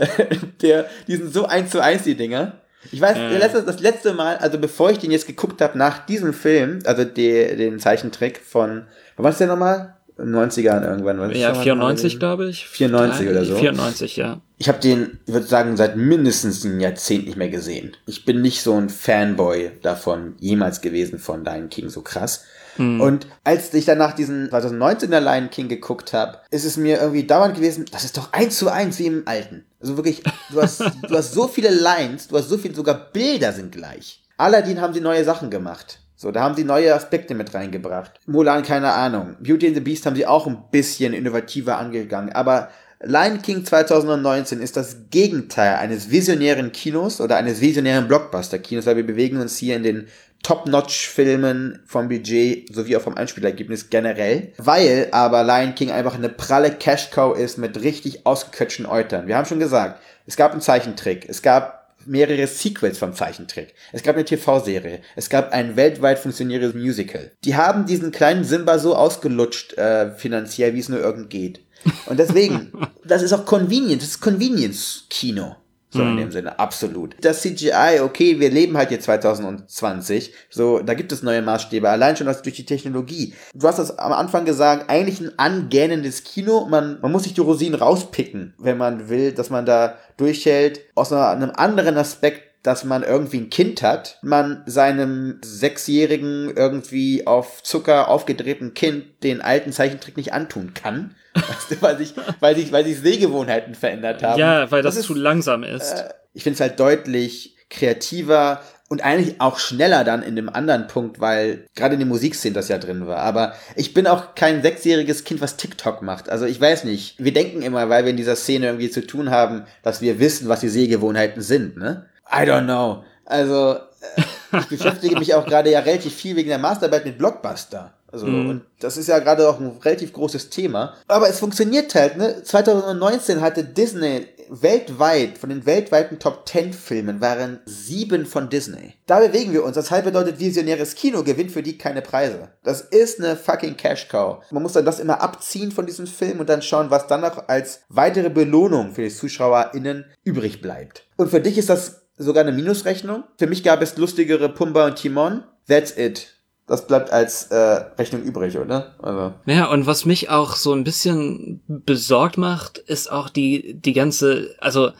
der, 0.62 0.86
die 1.08 1.16
sind 1.16 1.34
so 1.34 1.46
eins 1.46 1.72
zu 1.72 1.82
eins, 1.82 2.04
die 2.04 2.16
Dinger. 2.16 2.54
Ich 2.92 3.00
weiß, 3.02 3.18
Äh. 3.18 3.38
letzte, 3.38 3.64
das 3.64 3.80
letzte 3.80 4.14
Mal, 4.14 4.38
also 4.38 4.58
bevor 4.60 4.92
ich 4.92 5.00
den 5.00 5.12
jetzt 5.12 5.28
geguckt 5.28 5.62
habe, 5.62 5.78
nach 5.78 6.06
diesem 6.06 6.34
Film, 6.34 6.80
also 6.86 7.04
die, 7.06 7.56
den 7.56 7.80
Zeichentrick 7.80 8.42
von, 8.46 8.84
wann 9.16 9.24
war 9.24 9.32
das 9.32 9.38
denn 9.38 9.48
nochmal? 9.48 9.96
In 10.18 10.26
den 10.32 10.36
90ern 10.36 10.84
irgendwann. 10.88 11.20
Was 11.20 11.36
Ja, 11.36 11.50
das 11.50 11.58
nochmal 11.58 11.64
94, 11.64 12.04
gewesen? 12.04 12.20
glaube 12.20 12.46
ich. 12.50 12.68
94 12.68 13.30
oder 13.30 13.46
so. 13.46 13.56
94, 13.56 14.16
ja. 14.18 14.42
Ich 14.60 14.68
habe 14.70 14.80
den, 14.80 15.18
ich 15.26 15.34
würde 15.34 15.48
sagen, 15.48 15.76
seit 15.76 15.96
mindestens 15.98 16.64
einem 16.64 16.80
Jahrzehnt 16.80 17.26
nicht 17.26 17.36
mehr 17.38 17.50
gesehen. 17.50 17.98
Ich 18.06 18.24
bin 18.24 18.42
nicht 18.42 18.62
so 18.62 18.76
ein 18.78 18.90
Fanboy 18.90 19.72
davon 19.82 20.36
jemals 20.40 20.82
gewesen 20.82 21.18
von 21.18 21.44
Lion 21.44 21.70
King, 21.70 21.90
so 21.90 22.02
krass. 22.02 22.44
Und 22.78 23.28
als 23.44 23.72
ich 23.76 23.86
dann 23.86 24.00
nach 24.00 24.14
diesen 24.14 24.50
2019er 24.50 25.20
Lion 25.20 25.52
King 25.52 25.68
geguckt 25.68 26.12
habe, 26.14 26.40
ist 26.50 26.66
es 26.66 26.76
mir 26.76 27.00
irgendwie 27.02 27.24
dauernd 27.26 27.54
gewesen, 27.56 27.86
das 27.92 28.04
ist 28.04 28.18
doch 28.18 28.34
eins 28.34 28.58
zu 28.58 28.68
eins 28.70 28.98
wie 28.98 29.06
im 29.06 29.24
alten. 29.28 29.64
Also 29.84 29.98
wirklich, 29.98 30.24
du 30.50 30.62
hast, 30.62 30.80
du 30.80 31.14
hast 31.14 31.34
so 31.34 31.50
viele 31.50 31.70
Lines, 31.70 32.30
du 32.30 32.38
hast 32.38 32.48
so 32.48 32.58
viel, 32.58 32.74
sogar 32.74 33.12
Bilder 33.12 33.52
sind 33.52 33.74
gleich. 33.74 34.24
Aladdin 34.38 34.80
haben 34.80 34.94
sie 34.94 35.02
neue 35.02 35.26
Sachen 35.26 35.50
gemacht. 35.50 36.00
So, 36.16 36.32
da 36.32 36.42
haben 36.42 36.56
sie 36.56 36.64
neue 36.64 36.96
Aspekte 36.96 37.36
mit 37.36 37.54
reingebracht. 37.54 38.14
Mulan, 38.26 38.64
keine 38.64 38.94
Ahnung. 38.94 39.36
Beauty 39.42 39.68
and 39.68 39.76
the 39.76 39.82
Beast 39.82 40.06
haben 40.06 40.16
sie 40.16 40.26
auch 40.26 40.48
ein 40.48 40.64
bisschen 40.72 41.14
innovativer 41.14 41.78
angegangen. 41.78 42.32
Aber 42.32 42.70
Lion 43.02 43.42
King 43.42 43.66
2019 43.66 44.62
ist 44.62 44.78
das 44.78 45.10
Gegenteil 45.10 45.76
eines 45.76 46.10
visionären 46.10 46.72
Kinos 46.72 47.20
oder 47.20 47.36
eines 47.36 47.60
visionären 47.60 48.08
Blockbuster-Kinos, 48.08 48.86
weil 48.86 48.96
wir 48.96 49.06
bewegen 49.06 49.42
uns 49.42 49.58
hier 49.58 49.76
in 49.76 49.84
den 49.84 50.08
Top-Notch-Filmen 50.44 51.80
vom 51.86 52.10
Budget 52.10 52.74
sowie 52.74 52.98
auch 52.98 53.02
vom 53.02 53.16
Einspielergebnis 53.16 53.90
generell, 53.90 54.54
weil 54.58 55.08
aber 55.12 55.44
Lion 55.44 55.74
King 55.74 55.92
einfach 55.92 56.16
eine 56.16 56.30
pralle 56.30 56.72
Cash-Cow 56.72 57.38
ist 57.38 57.58
mit 57.58 57.82
richtig 57.82 58.26
ausgequetschten 58.26 58.86
Eutern. 58.86 59.28
Wir 59.28 59.38
haben 59.38 59.46
schon 59.46 59.60
gesagt, 59.60 60.00
es 60.26 60.36
gab 60.36 60.52
einen 60.52 60.62
Zeichentrick, 60.62 61.28
es 61.28 61.42
gab 61.42 61.84
mehrere 62.06 62.48
Sequels 62.48 62.98
vom 62.98 63.14
Zeichentrick. 63.14 63.74
Es 63.92 64.04
gab 64.04 64.16
eine 64.16 64.26
TV-Serie. 64.26 65.00
Es 65.16 65.30
gab 65.30 65.54
ein 65.54 65.78
weltweit 65.78 66.20
funktionierendes 66.20 66.74
Musical. 66.74 67.32
Die 67.44 67.56
haben 67.56 67.86
diesen 67.86 68.12
kleinen 68.12 68.44
Simba 68.44 68.78
so 68.80 68.96
ausgelutscht 68.96 69.74
äh, 69.78 70.12
finanziell, 70.12 70.74
wie 70.74 70.80
es 70.80 70.90
nur 70.90 71.00
irgend 71.00 71.30
geht. 71.30 71.62
Und 72.06 72.20
deswegen, 72.20 72.72
das 73.06 73.22
ist 73.22 73.34
auch 73.34 73.46
Convenience, 73.46 74.04
das 74.04 74.10
ist 74.10 74.22
Convenience-Kino. 74.22 75.56
So 75.94 76.02
in 76.02 76.18
dem 76.18 76.32
Sinne, 76.32 76.60
absolut. 76.60 77.16
Das 77.22 77.42
CGI, 77.42 78.02
okay, 78.02 78.40
wir 78.40 78.50
leben 78.50 78.76
halt 78.78 78.90
hier 78.90 79.00
2020. 79.00 80.34
So, 80.50 80.80
da 80.80 80.94
gibt 80.94 81.12
es 81.12 81.24
neue 81.24 81.42
Maßstäbe. 81.42 81.90
Allein 81.90 82.18
schon 82.18 82.26
durch 82.26 82.56
die 82.56 82.66
Technologie. 82.66 83.34
Du 83.54 83.68
hast 83.68 83.80
das 83.80 83.98
am 84.00 84.12
Anfang 84.12 84.46
gesagt, 84.46 84.90
eigentlich 84.90 85.22
ein 85.22 85.38
angähnendes 85.38 86.24
Kino. 86.24 86.66
Man, 86.66 87.00
man 87.02 87.12
muss 87.12 87.24
sich 87.24 87.34
die 87.34 87.42
Rosinen 87.42 87.80
rauspicken, 87.80 88.54
wenn 88.58 88.78
man 88.78 89.10
will, 89.10 89.32
dass 89.34 89.50
man 89.50 89.66
da 89.66 89.98
durchhält. 90.18 90.82
Aus 90.96 91.12
einer, 91.12 91.30
einem 91.30 91.52
anderen 91.56 91.98
Aspekt, 91.98 92.53
dass 92.64 92.86
man 92.86 93.04
irgendwie 93.04 93.38
ein 93.38 93.50
Kind 93.50 93.84
hat, 93.84 94.18
man 94.22 94.64
seinem 94.66 95.40
sechsjährigen, 95.44 96.56
irgendwie 96.56 97.28
auf 97.28 97.62
Zucker 97.62 98.08
aufgedrehten 98.08 98.74
Kind 98.74 99.24
den 99.24 99.42
alten 99.42 99.74
Zeichentrick 99.74 100.18
nicht 100.18 100.34
antun 100.34 100.74
kann. 100.74 101.16
Weil 101.82 101.98
sich, 101.98 102.14
weil 102.42 102.56
sich, 102.56 102.72
weil 102.72 102.86
sich 102.86 103.00
Sehgewohnheiten 103.00 103.74
verändert 103.74 104.22
haben. 104.22 104.40
Ja, 104.40 104.70
weil 104.70 104.84
das, 104.84 104.96
ist, 104.96 105.08
zu 105.08 105.16
langsam 105.16 105.64
ist. 105.64 106.06
ich 106.34 106.44
finde 106.44 106.54
es 106.54 106.62
halt 106.62 106.80
deutlich 106.80 107.58
kreativer 107.72 108.62
und 108.88 109.04
eigentlich 109.04 109.42
auch 109.42 109.58
schneller 109.58 110.04
dann 110.04 110.22
in 110.22 110.36
dem 110.36 110.48
anderen 110.48 110.86
Punkt, 110.86 111.20
weil 111.20 111.66
gerade 111.76 111.96
in 111.96 112.00
der 112.00 112.08
Musikszene 112.08 112.54
das 112.54 112.68
ja 112.68 112.78
drin 112.78 113.08
war. 113.08 113.18
Aber 113.18 113.54
ich 113.76 113.96
bin 113.96 114.06
auch 114.06 114.36
kein 114.36 114.62
sechsjähriges 114.62 115.24
Kind, 115.24 115.42
was 115.42 115.58
TikTok 115.58 116.04
macht. 116.04 116.30
Also 116.30 116.46
ich 116.46 116.62
weiß 116.62 116.84
nicht. 116.84 117.16
Wir 117.18 117.34
denken 117.34 117.64
immer, 117.64 117.90
weil 117.90 118.04
wir 118.04 118.12
in 118.12 118.18
dieser 118.18 118.36
Szene 118.36 118.68
irgendwie 118.68 118.92
zu 118.92 119.06
tun 119.08 119.32
haben, 119.32 119.64
dass 119.82 120.02
wir 120.02 120.20
wissen, 120.20 120.48
was 120.48 120.60
die 120.60 120.70
Sehgewohnheiten 120.70 121.42
sind, 121.42 121.78
ne? 121.78 122.06
I 122.34 122.46
don't 122.46 122.66
know. 122.66 123.04
Also 123.26 123.74
äh, 123.74 124.60
ich 124.60 124.68
beschäftige 124.68 125.18
mich 125.18 125.34
auch 125.36 125.46
gerade 125.46 125.72
ja 125.72 125.80
relativ 125.80 126.16
viel 126.16 126.36
wegen 126.36 126.50
der 126.50 126.60
Masterarbeit 126.60 127.06
mit 127.06 127.18
Blockbuster. 127.18 127.94
Also, 128.12 128.28
und 128.28 128.62
das 128.80 128.98
ist 128.98 129.08
ja 129.08 129.18
gerade 129.18 129.50
auch 129.50 129.60
ein 129.60 129.80
relativ 129.84 130.14
großes 130.14 130.52
Thema. 130.52 130.94
Aber 131.08 131.30
es 131.30 131.40
funktioniert 131.40 131.96
halt, 131.96 132.16
ne? 132.16 132.44
2019 132.44 133.42
hatte 133.42 133.64
Disney 133.64 134.28
weltweit, 134.50 135.40
von 135.40 135.50
den 135.50 135.66
weltweiten 135.66 136.20
Top 136.20 136.48
10 136.48 136.74
Filmen 136.74 137.22
waren 137.22 137.60
sieben 137.66 138.28
von 138.28 138.50
Disney. 138.50 138.94
Da 139.08 139.20
bewegen 139.20 139.52
wir 139.52 139.64
uns. 139.64 139.76
Das 139.76 139.90
halt 139.90 140.06
bedeutet, 140.06 140.40
visionäres 140.40 140.94
Kino 140.94 141.24
gewinnt 141.24 141.52
für 141.52 141.64
die 141.64 141.80
keine 141.80 142.04
Preise. 142.04 142.50
Das 142.64 142.82
ist 142.82 143.20
eine 143.20 143.36
fucking 143.36 143.78
Cash 143.78 144.10
Cow. 144.10 144.44
Man 144.52 144.62
muss 144.62 144.74
dann 144.74 144.86
das 144.86 145.00
immer 145.00 145.22
abziehen 145.22 145.72
von 145.72 145.88
diesem 145.88 146.06
Film 146.06 146.40
und 146.40 146.50
dann 146.50 146.62
schauen, 146.62 146.92
was 146.92 147.08
dann 147.08 147.22
noch 147.22 147.48
als 147.48 147.82
weitere 147.90 148.30
Belohnung 148.30 148.94
für 148.94 149.02
die 149.02 149.10
ZuschauerInnen 149.10 150.06
übrig 150.24 150.62
bleibt. 150.62 151.08
Und 151.18 151.32
für 151.32 151.42
dich 151.42 151.58
ist 151.58 151.70
das 151.70 152.03
sogar 152.18 152.44
eine 152.44 152.52
Minusrechnung. 152.52 153.24
Für 153.38 153.48
mich 153.48 153.64
gab 153.64 153.82
es 153.82 153.98
lustigere 153.98 154.50
Pumba 154.50 154.86
und 154.88 154.96
Timon. 154.96 155.44
That's 155.68 155.96
it. 155.98 156.34
Das 156.66 156.88
bleibt 156.88 157.12
als 157.12 157.48
äh, 157.48 157.56
Rechnung 157.56 158.24
übrig, 158.24 158.58
oder? 158.58 158.96
Also. 159.02 159.34
Ja, 159.46 159.66
und 159.66 159.86
was 159.86 160.06
mich 160.06 160.30
auch 160.30 160.56
so 160.56 160.74
ein 160.74 160.86
bisschen 160.86 161.62
besorgt 161.68 162.38
macht, 162.38 162.78
ist 162.78 163.12
auch 163.12 163.30
die, 163.30 163.74
die 163.74 163.94
ganze, 163.94 164.56
also 164.60 164.92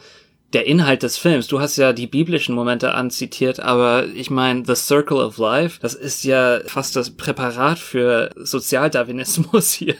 der 0.54 0.66
Inhalt 0.66 1.02
des 1.02 1.18
Films. 1.18 1.48
Du 1.48 1.60
hast 1.60 1.76
ja 1.76 1.92
die 1.92 2.06
biblischen 2.06 2.54
Momente 2.54 2.94
anzitiert, 2.94 3.60
aber 3.60 4.06
ich 4.06 4.30
meine, 4.30 4.62
The 4.64 4.76
Circle 4.76 5.18
of 5.18 5.36
Life, 5.38 5.78
das 5.80 5.94
ist 5.94 6.24
ja 6.24 6.60
fast 6.66 6.96
das 6.96 7.10
Präparat 7.10 7.78
für 7.78 8.30
Sozialdarwinismus 8.36 9.72
hier. 9.72 9.96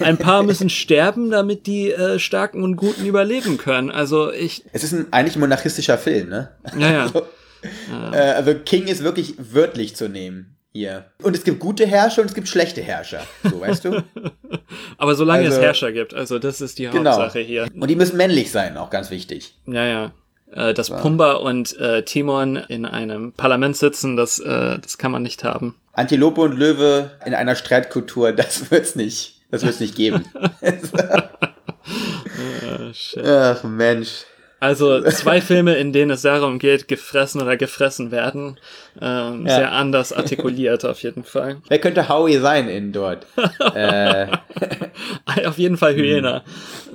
Ein 0.00 0.16
paar 0.16 0.42
müssen 0.42 0.70
sterben, 0.70 1.30
damit 1.30 1.66
die 1.66 1.90
äh, 1.90 2.18
Starken 2.18 2.62
und 2.62 2.76
Guten 2.76 3.04
überleben 3.04 3.58
können. 3.58 3.90
Also 3.90 4.32
ich, 4.32 4.64
Es 4.72 4.84
ist 4.84 4.92
ein 4.92 5.12
eigentlich 5.12 5.36
monarchistischer 5.36 5.98
Film, 5.98 6.28
ne? 6.28 6.50
ja, 6.78 6.90
ja. 6.90 7.12
Äh, 8.12 8.18
also 8.18 8.54
King 8.54 8.86
ist 8.86 9.02
wirklich 9.02 9.34
wörtlich 9.38 9.96
zu 9.96 10.08
nehmen 10.08 10.55
hier. 10.76 11.04
Und 11.22 11.36
es 11.36 11.44
gibt 11.44 11.60
gute 11.60 11.86
Herrscher 11.86 12.22
und 12.22 12.28
es 12.28 12.34
gibt 12.34 12.48
schlechte 12.48 12.82
Herrscher. 12.82 13.22
So, 13.42 13.60
weißt 13.60 13.84
du? 13.84 14.02
Aber 14.98 15.14
solange 15.14 15.44
es 15.44 15.50
Also- 15.54 15.62
Herrscher 15.62 15.92
gibt, 15.92 16.14
also 16.14 16.38
das 16.38 16.60
ist 16.60 16.78
die 16.78 16.86
Genau. 16.88 17.12
Hauptsache 17.12 17.40
hier. 17.40 17.68
Und 17.74 17.88
die 17.88 17.96
müssen 17.96 18.16
männlich 18.16 18.50
sein, 18.50 18.76
auch 18.76 18.90
ganz 18.90 19.10
wichtig. 19.10 19.54
Ja, 19.66 19.84
ja. 19.84 20.12
Äh, 20.52 20.74
dass 20.74 20.90
Pumba 20.90 21.34
und 21.34 21.76
äh, 21.78 22.04
Timon 22.04 22.56
in 22.56 22.86
einem 22.86 23.32
Parlament 23.32 23.76
sitzen, 23.76 24.16
das, 24.16 24.38
äh, 24.38 24.78
das 24.78 24.96
kann 24.96 25.10
man 25.10 25.22
nicht 25.22 25.42
haben. 25.42 25.74
Antilope 25.92 26.40
und 26.40 26.52
Löwe 26.56 27.10
in 27.24 27.34
einer 27.34 27.56
Streitkultur, 27.56 28.32
das 28.32 28.70
wird's 28.70 28.94
nicht. 28.94 29.40
Das 29.50 29.64
wird's 29.64 29.80
nicht 29.80 29.96
geben. 29.96 30.24
Shit. 32.92 33.24
Ach 33.24 33.62
Mensch. 33.64 34.24
Also 34.58 35.02
zwei 35.10 35.42
Filme, 35.42 35.74
in 35.74 35.92
denen 35.92 36.10
es 36.12 36.22
darum 36.22 36.58
geht, 36.58 36.88
gefressen 36.88 37.42
oder 37.42 37.56
gefressen 37.58 38.10
werden. 38.10 38.58
Ähm, 39.00 39.46
Ja. 39.46 39.56
Sehr 39.56 39.72
anders 39.72 40.12
artikuliert 40.14 40.84
auf 40.86 41.02
jeden 41.02 41.24
Fall. 41.24 41.58
Wer 41.68 41.78
könnte 41.78 42.08
Howie 42.08 42.38
sein 42.38 42.68
in 42.68 42.92
dort? 42.92 43.26
äh, 43.74 44.28
auf 45.44 45.58
jeden 45.58 45.76
Fall 45.76 45.94
Hyäne. 45.94 46.42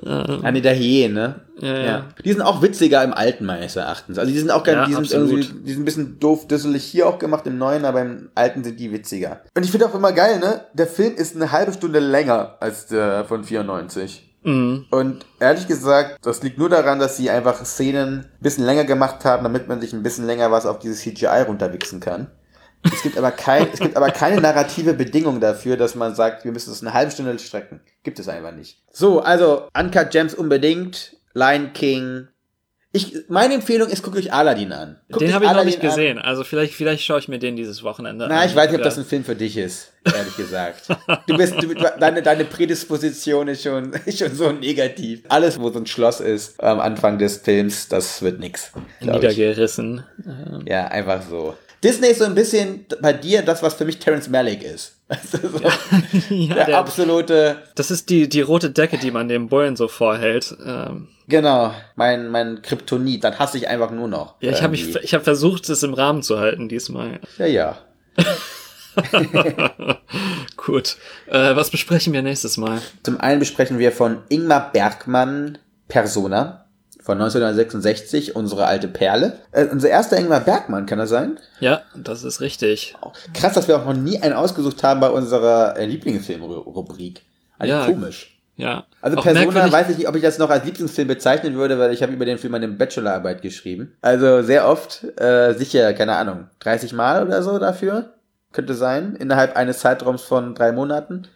Anne 0.03 0.61
der 0.61 0.75
Hyäne. 0.75 1.41
Ja, 1.59 1.77
ja. 1.77 1.85
Ja. 1.85 2.05
Die 2.25 2.31
sind 2.31 2.41
auch 2.41 2.63
witziger 2.63 3.03
im 3.03 3.13
alten 3.13 3.45
meines 3.45 3.75
Erachtens. 3.75 4.17
Also 4.17 4.31
die 4.31 4.39
sind 4.39 4.49
auch 4.49 4.63
ganz, 4.63 4.87
die 4.87 4.93
sind 4.95 5.03
absolut. 5.03 5.29
irgendwie, 5.29 5.63
die 5.63 5.71
sind 5.73 5.81
ein 5.83 5.85
bisschen 5.85 6.19
doof, 6.19 6.47
düsselig 6.47 6.83
hier 6.83 7.07
auch 7.07 7.19
gemacht 7.19 7.45
im 7.45 7.59
neuen, 7.59 7.85
aber 7.85 8.01
im 8.01 8.29
alten 8.33 8.63
sind 8.63 8.79
die 8.79 8.91
witziger. 8.91 9.41
Und 9.55 9.63
ich 9.63 9.69
finde 9.69 9.85
auch 9.85 9.93
immer 9.93 10.11
geil, 10.13 10.39
ne? 10.39 10.61
Der 10.73 10.87
Film 10.87 11.13
ist 11.15 11.35
eine 11.35 11.51
halbe 11.51 11.73
Stunde 11.73 11.99
länger 11.99 12.57
als 12.59 12.87
der 12.87 13.25
von 13.25 13.43
94. 13.43 14.30
Mhm. 14.43 14.85
Und 14.89 15.25
ehrlich 15.39 15.67
gesagt, 15.67 16.17
das 16.23 16.41
liegt 16.41 16.57
nur 16.57 16.69
daran, 16.69 16.99
dass 16.99 17.17
sie 17.17 17.29
einfach 17.29 17.63
Szenen 17.63 18.19
ein 18.19 18.39
bisschen 18.39 18.65
länger 18.65 18.85
gemacht 18.85 19.23
haben, 19.25 19.43
damit 19.43 19.67
man 19.67 19.81
sich 19.81 19.93
ein 19.93 20.03
bisschen 20.03 20.25
länger 20.25 20.51
was 20.51 20.65
auf 20.65 20.79
dieses 20.79 21.01
CGI 21.01 21.43
runterwichsen 21.47 21.99
kann. 21.99 22.31
Es 22.83 23.03
gibt 23.03 23.17
aber 23.17 23.31
kein, 23.31 23.67
es 23.71 23.79
gibt 23.79 23.95
aber 23.95 24.09
keine 24.09 24.41
narrative 24.41 24.93
Bedingung 24.93 25.39
dafür, 25.39 25.77
dass 25.77 25.93
man 25.93 26.15
sagt, 26.15 26.45
wir 26.45 26.51
müssen 26.51 26.71
es 26.71 26.81
eine 26.81 26.93
halbe 26.93 27.11
Stunde 27.11 27.37
strecken. 27.37 27.81
Gibt 28.03 28.17
es 28.17 28.27
einfach 28.27 28.53
nicht. 28.53 28.81
So, 28.91 29.21
also 29.21 29.67
Uncut 29.77 30.09
Gems 30.09 30.33
unbedingt, 30.33 31.15
Lion 31.33 31.73
King. 31.73 32.27
Ich, 32.93 33.15
meine 33.29 33.53
Empfehlung 33.53 33.89
ist, 33.89 34.03
guckt 34.03 34.17
euch 34.17 34.33
Aladdin 34.33 34.73
an. 34.73 34.97
Guckt 35.09 35.21
den 35.21 35.33
habe 35.33 35.45
ich 35.45 35.51
noch 35.51 35.63
nicht 35.63 35.79
gesehen. 35.79 36.19
Also 36.19 36.43
vielleicht, 36.43 36.73
vielleicht 36.73 37.03
schaue 37.03 37.19
ich 37.19 37.29
mir 37.29 37.39
den 37.39 37.55
dieses 37.55 37.83
Wochenende 37.83 38.27
Na, 38.27 38.41
an. 38.41 38.47
ich 38.49 38.53
weiß 38.53 38.69
nicht, 38.69 38.79
ob 38.79 38.83
das 38.83 38.97
ein 38.97 39.05
Film 39.05 39.23
für 39.23 39.35
dich 39.35 39.55
ist, 39.55 39.93
ehrlich 40.03 40.35
gesagt. 40.35 40.89
Du 41.25 41.37
bist, 41.37 41.55
du, 41.61 41.73
deine, 41.73 42.21
deine 42.21 42.43
Prädisposition 42.43 43.47
ist 43.47 43.63
schon, 43.63 43.93
ist 44.05 44.19
schon 44.19 44.35
so 44.35 44.51
negativ. 44.51 45.21
Alles, 45.29 45.57
wo 45.57 45.69
so 45.69 45.79
ein 45.79 45.85
Schloss 45.85 46.19
ist 46.19 46.61
am 46.61 46.81
Anfang 46.81 47.17
des 47.17 47.37
Films, 47.37 47.87
das 47.87 48.21
wird 48.21 48.39
nix. 48.41 48.71
glaub 48.99 49.23
ich. 49.23 49.37
niedergerissen. 49.37 50.03
Ja, 50.65 50.87
einfach 50.87 51.21
so. 51.21 51.55
Disney 51.83 52.09
ist 52.09 52.19
so 52.19 52.25
ein 52.25 52.35
bisschen 52.35 52.85
bei 53.01 53.11
dir 53.11 53.41
das, 53.41 53.63
was 53.63 53.73
für 53.73 53.85
mich 53.85 53.97
Terrence 53.97 54.29
Malick 54.29 54.63
ist. 54.63 54.97
Also 55.11 55.39
so 55.49 55.59
ja, 56.29 56.55
der 56.55 56.65
der, 56.67 56.77
absolute, 56.77 57.57
das 57.75 57.91
ist 57.91 58.09
die, 58.09 58.29
die 58.29 58.39
rote 58.39 58.71
Decke, 58.71 58.97
die 58.97 59.11
man 59.11 59.27
dem 59.27 59.49
Bullen 59.49 59.75
so 59.75 59.89
vorhält. 59.89 60.55
Ähm, 60.65 61.09
genau, 61.27 61.73
mein, 61.95 62.29
mein 62.29 62.61
Kryptonit. 62.61 63.21
Dann 63.25 63.37
hasse 63.37 63.57
ich 63.57 63.67
einfach 63.67 63.91
nur 63.91 64.07
noch. 64.07 64.35
ja, 64.39 64.51
ich 64.51 64.61
habe 64.61 64.73
ich 64.75 65.13
habe 65.13 65.23
versucht, 65.25 65.67
es 65.67 65.83
im 65.83 65.93
Rahmen 65.93 66.23
zu 66.23 66.39
halten 66.39 66.69
diesmal. 66.69 67.19
Ja, 67.37 67.45
ja. 67.45 67.77
Gut. 70.55 70.95
Äh, 71.27 71.57
was 71.57 71.71
besprechen 71.71 72.13
wir 72.13 72.21
nächstes 72.21 72.55
Mal? 72.55 72.81
Zum 73.03 73.19
einen 73.19 73.39
besprechen 73.39 73.79
wir 73.79 73.91
von 73.91 74.19
Ingmar 74.29 74.71
Bergmann 74.71 75.57
Persona 75.89 76.60
von 77.01 77.19
1966, 77.19 78.35
unsere 78.35 78.65
alte 78.65 78.87
Perle. 78.87 79.33
Äh, 79.51 79.65
unser 79.65 79.89
erster 79.89 80.17
Ingmar 80.17 80.41
Bergmann, 80.41 80.85
kann 80.85 80.99
das 80.99 81.09
sein? 81.09 81.37
Ja, 81.59 81.81
das 81.95 82.23
ist 82.23 82.41
richtig. 82.41 82.95
Krass, 83.33 83.53
dass 83.53 83.67
wir 83.67 83.77
auch 83.77 83.85
noch 83.85 83.93
nie 83.93 84.21
einen 84.21 84.33
ausgesucht 84.33 84.83
haben 84.83 84.99
bei 84.99 85.09
unserer 85.09 85.77
äh, 85.77 85.85
Lieblingsfilm-Rubrik. 85.85 87.21
Also 87.57 87.73
Ja. 87.73 87.85
komisch. 87.85 88.37
Ja. 88.57 88.85
Also 89.01 89.17
Auch 89.17 89.23
Persona 89.23 89.71
weiß 89.71 89.89
ich 89.89 89.97
nicht, 89.97 90.07
ob 90.07 90.15
ich 90.15 90.21
das 90.21 90.37
noch 90.37 90.49
als 90.49 90.65
Lieblingsfilm 90.65 91.07
bezeichnen 91.07 91.55
würde, 91.55 91.79
weil 91.79 91.91
ich 91.93 92.03
habe 92.03 92.13
über 92.13 92.25
den 92.25 92.37
Film 92.37 92.53
eine 92.53 92.67
Bachelorarbeit 92.67 93.41
geschrieben. 93.41 93.95
Also 94.01 94.43
sehr 94.43 94.67
oft, 94.67 95.03
äh, 95.19 95.53
sicher, 95.53 95.93
keine 95.93 96.15
Ahnung, 96.15 96.47
30 96.59 96.93
Mal 96.93 97.25
oder 97.25 97.41
so 97.41 97.57
dafür. 97.57 98.13
Könnte 98.51 98.73
sein, 98.75 99.15
innerhalb 99.15 99.55
eines 99.55 99.79
Zeitraums 99.79 100.21
von 100.21 100.53
drei 100.53 100.71
Monaten. 100.73 101.27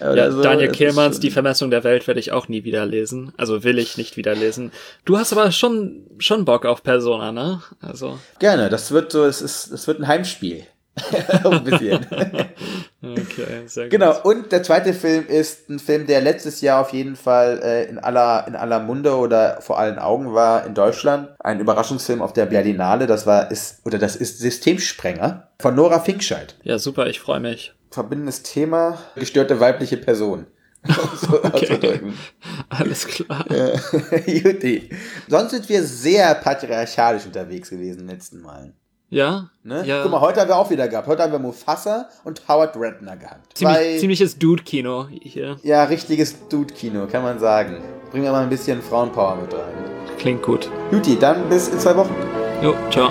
Ja, 0.00 0.30
so. 0.30 0.42
Daniel 0.42 0.70
Kehlmanns 0.70 1.20
Die 1.20 1.30
Vermessung 1.30 1.70
der 1.70 1.84
Welt 1.84 2.06
werde 2.06 2.20
ich 2.20 2.32
auch 2.32 2.48
nie 2.48 2.64
wieder 2.64 2.86
lesen. 2.86 3.32
Also 3.36 3.64
will 3.64 3.78
ich 3.78 3.96
nicht 3.96 4.16
wieder 4.16 4.34
lesen. 4.34 4.72
Du 5.04 5.18
hast 5.18 5.32
aber 5.32 5.50
schon, 5.52 6.06
schon 6.18 6.44
Bock 6.44 6.64
auf 6.64 6.82
Persona, 6.82 7.32
ne? 7.32 7.62
Also, 7.80 8.18
Gerne, 8.38 8.68
das 8.68 8.90
wird 8.92 9.12
so, 9.12 9.24
es 9.24 9.42
ist, 9.42 9.72
es 9.72 9.86
wird 9.86 10.00
ein 10.00 10.08
Heimspiel. 10.08 10.66
ein 11.44 11.64
bisschen. 11.64 12.06
okay, 13.02 13.62
sehr 13.66 13.84
gut. 13.84 13.90
Genau, 13.90 14.20
und 14.22 14.52
der 14.52 14.62
zweite 14.62 14.92
Film 14.92 15.26
ist 15.26 15.68
ein 15.68 15.78
Film, 15.78 16.06
der 16.06 16.20
letztes 16.20 16.60
Jahr 16.60 16.80
auf 16.80 16.92
jeden 16.92 17.16
Fall 17.16 17.60
äh, 17.62 17.84
in, 17.84 17.98
aller, 17.98 18.46
in 18.46 18.56
aller 18.56 18.80
Munde 18.80 19.16
oder 19.16 19.60
vor 19.60 19.78
allen 19.78 19.98
Augen 19.98 20.34
war 20.34 20.66
in 20.66 20.74
Deutschland. 20.74 21.28
Ein 21.38 21.60
Überraschungsfilm 21.60 22.22
auf 22.22 22.32
der 22.32 22.46
Berlinale, 22.46 23.06
das 23.06 23.26
war, 23.26 23.50
ist, 23.50 23.84
oder 23.86 23.98
das 23.98 24.16
ist 24.16 24.38
Systemsprenger 24.38 25.48
von 25.58 25.74
Nora 25.74 26.00
Finkscheid. 26.00 26.56
Ja, 26.62 26.78
super, 26.78 27.06
ich 27.06 27.20
freue 27.20 27.40
mich. 27.40 27.74
Verbindendes 27.90 28.42
Thema, 28.42 28.98
gestörte 29.14 29.60
weibliche 29.60 29.96
Person. 29.96 30.46
So 31.20 31.42
auszudrücken. 31.42 32.14
Alles 32.68 33.06
klar. 33.06 33.44
Juti. 34.26 34.90
Sonst 35.26 35.50
sind 35.50 35.68
wir 35.68 35.82
sehr 35.82 36.34
patriarchalisch 36.36 37.26
unterwegs 37.26 37.70
gewesen 37.70 38.00
in 38.00 38.06
den 38.06 38.14
letzten 38.14 38.40
Malen. 38.40 38.74
Ja? 39.10 39.50
Ne? 39.62 39.84
Ja. 39.86 40.02
Guck 40.02 40.12
mal, 40.12 40.20
heute 40.20 40.40
haben 40.40 40.48
wir 40.48 40.56
auch 40.56 40.70
wieder 40.70 40.86
gehabt. 40.86 41.08
Heute 41.08 41.22
haben 41.22 41.32
wir 41.32 41.38
Mufasa 41.38 42.08
und 42.24 42.46
Howard 42.46 42.76
Redknapp 42.76 43.20
gehabt. 43.20 43.56
Ziemlich, 43.56 44.00
ziemliches 44.00 44.38
Dude-Kino 44.38 45.08
hier. 45.08 45.56
Ja, 45.62 45.84
richtiges 45.84 46.48
Dude-Kino, 46.48 47.06
kann 47.06 47.22
man 47.22 47.38
sagen. 47.38 47.82
Bringen 48.10 48.24
wir 48.24 48.32
mal 48.32 48.42
ein 48.42 48.50
bisschen 48.50 48.82
Frauenpower 48.82 49.36
mit 49.36 49.52
rein. 49.52 49.74
Klingt 50.18 50.42
gut. 50.42 50.70
Juti, 50.92 51.18
dann 51.18 51.48
bis 51.48 51.68
in 51.68 51.78
zwei 51.78 51.96
Wochen. 51.96 52.14
Jo, 52.62 52.74
ciao. 52.90 53.10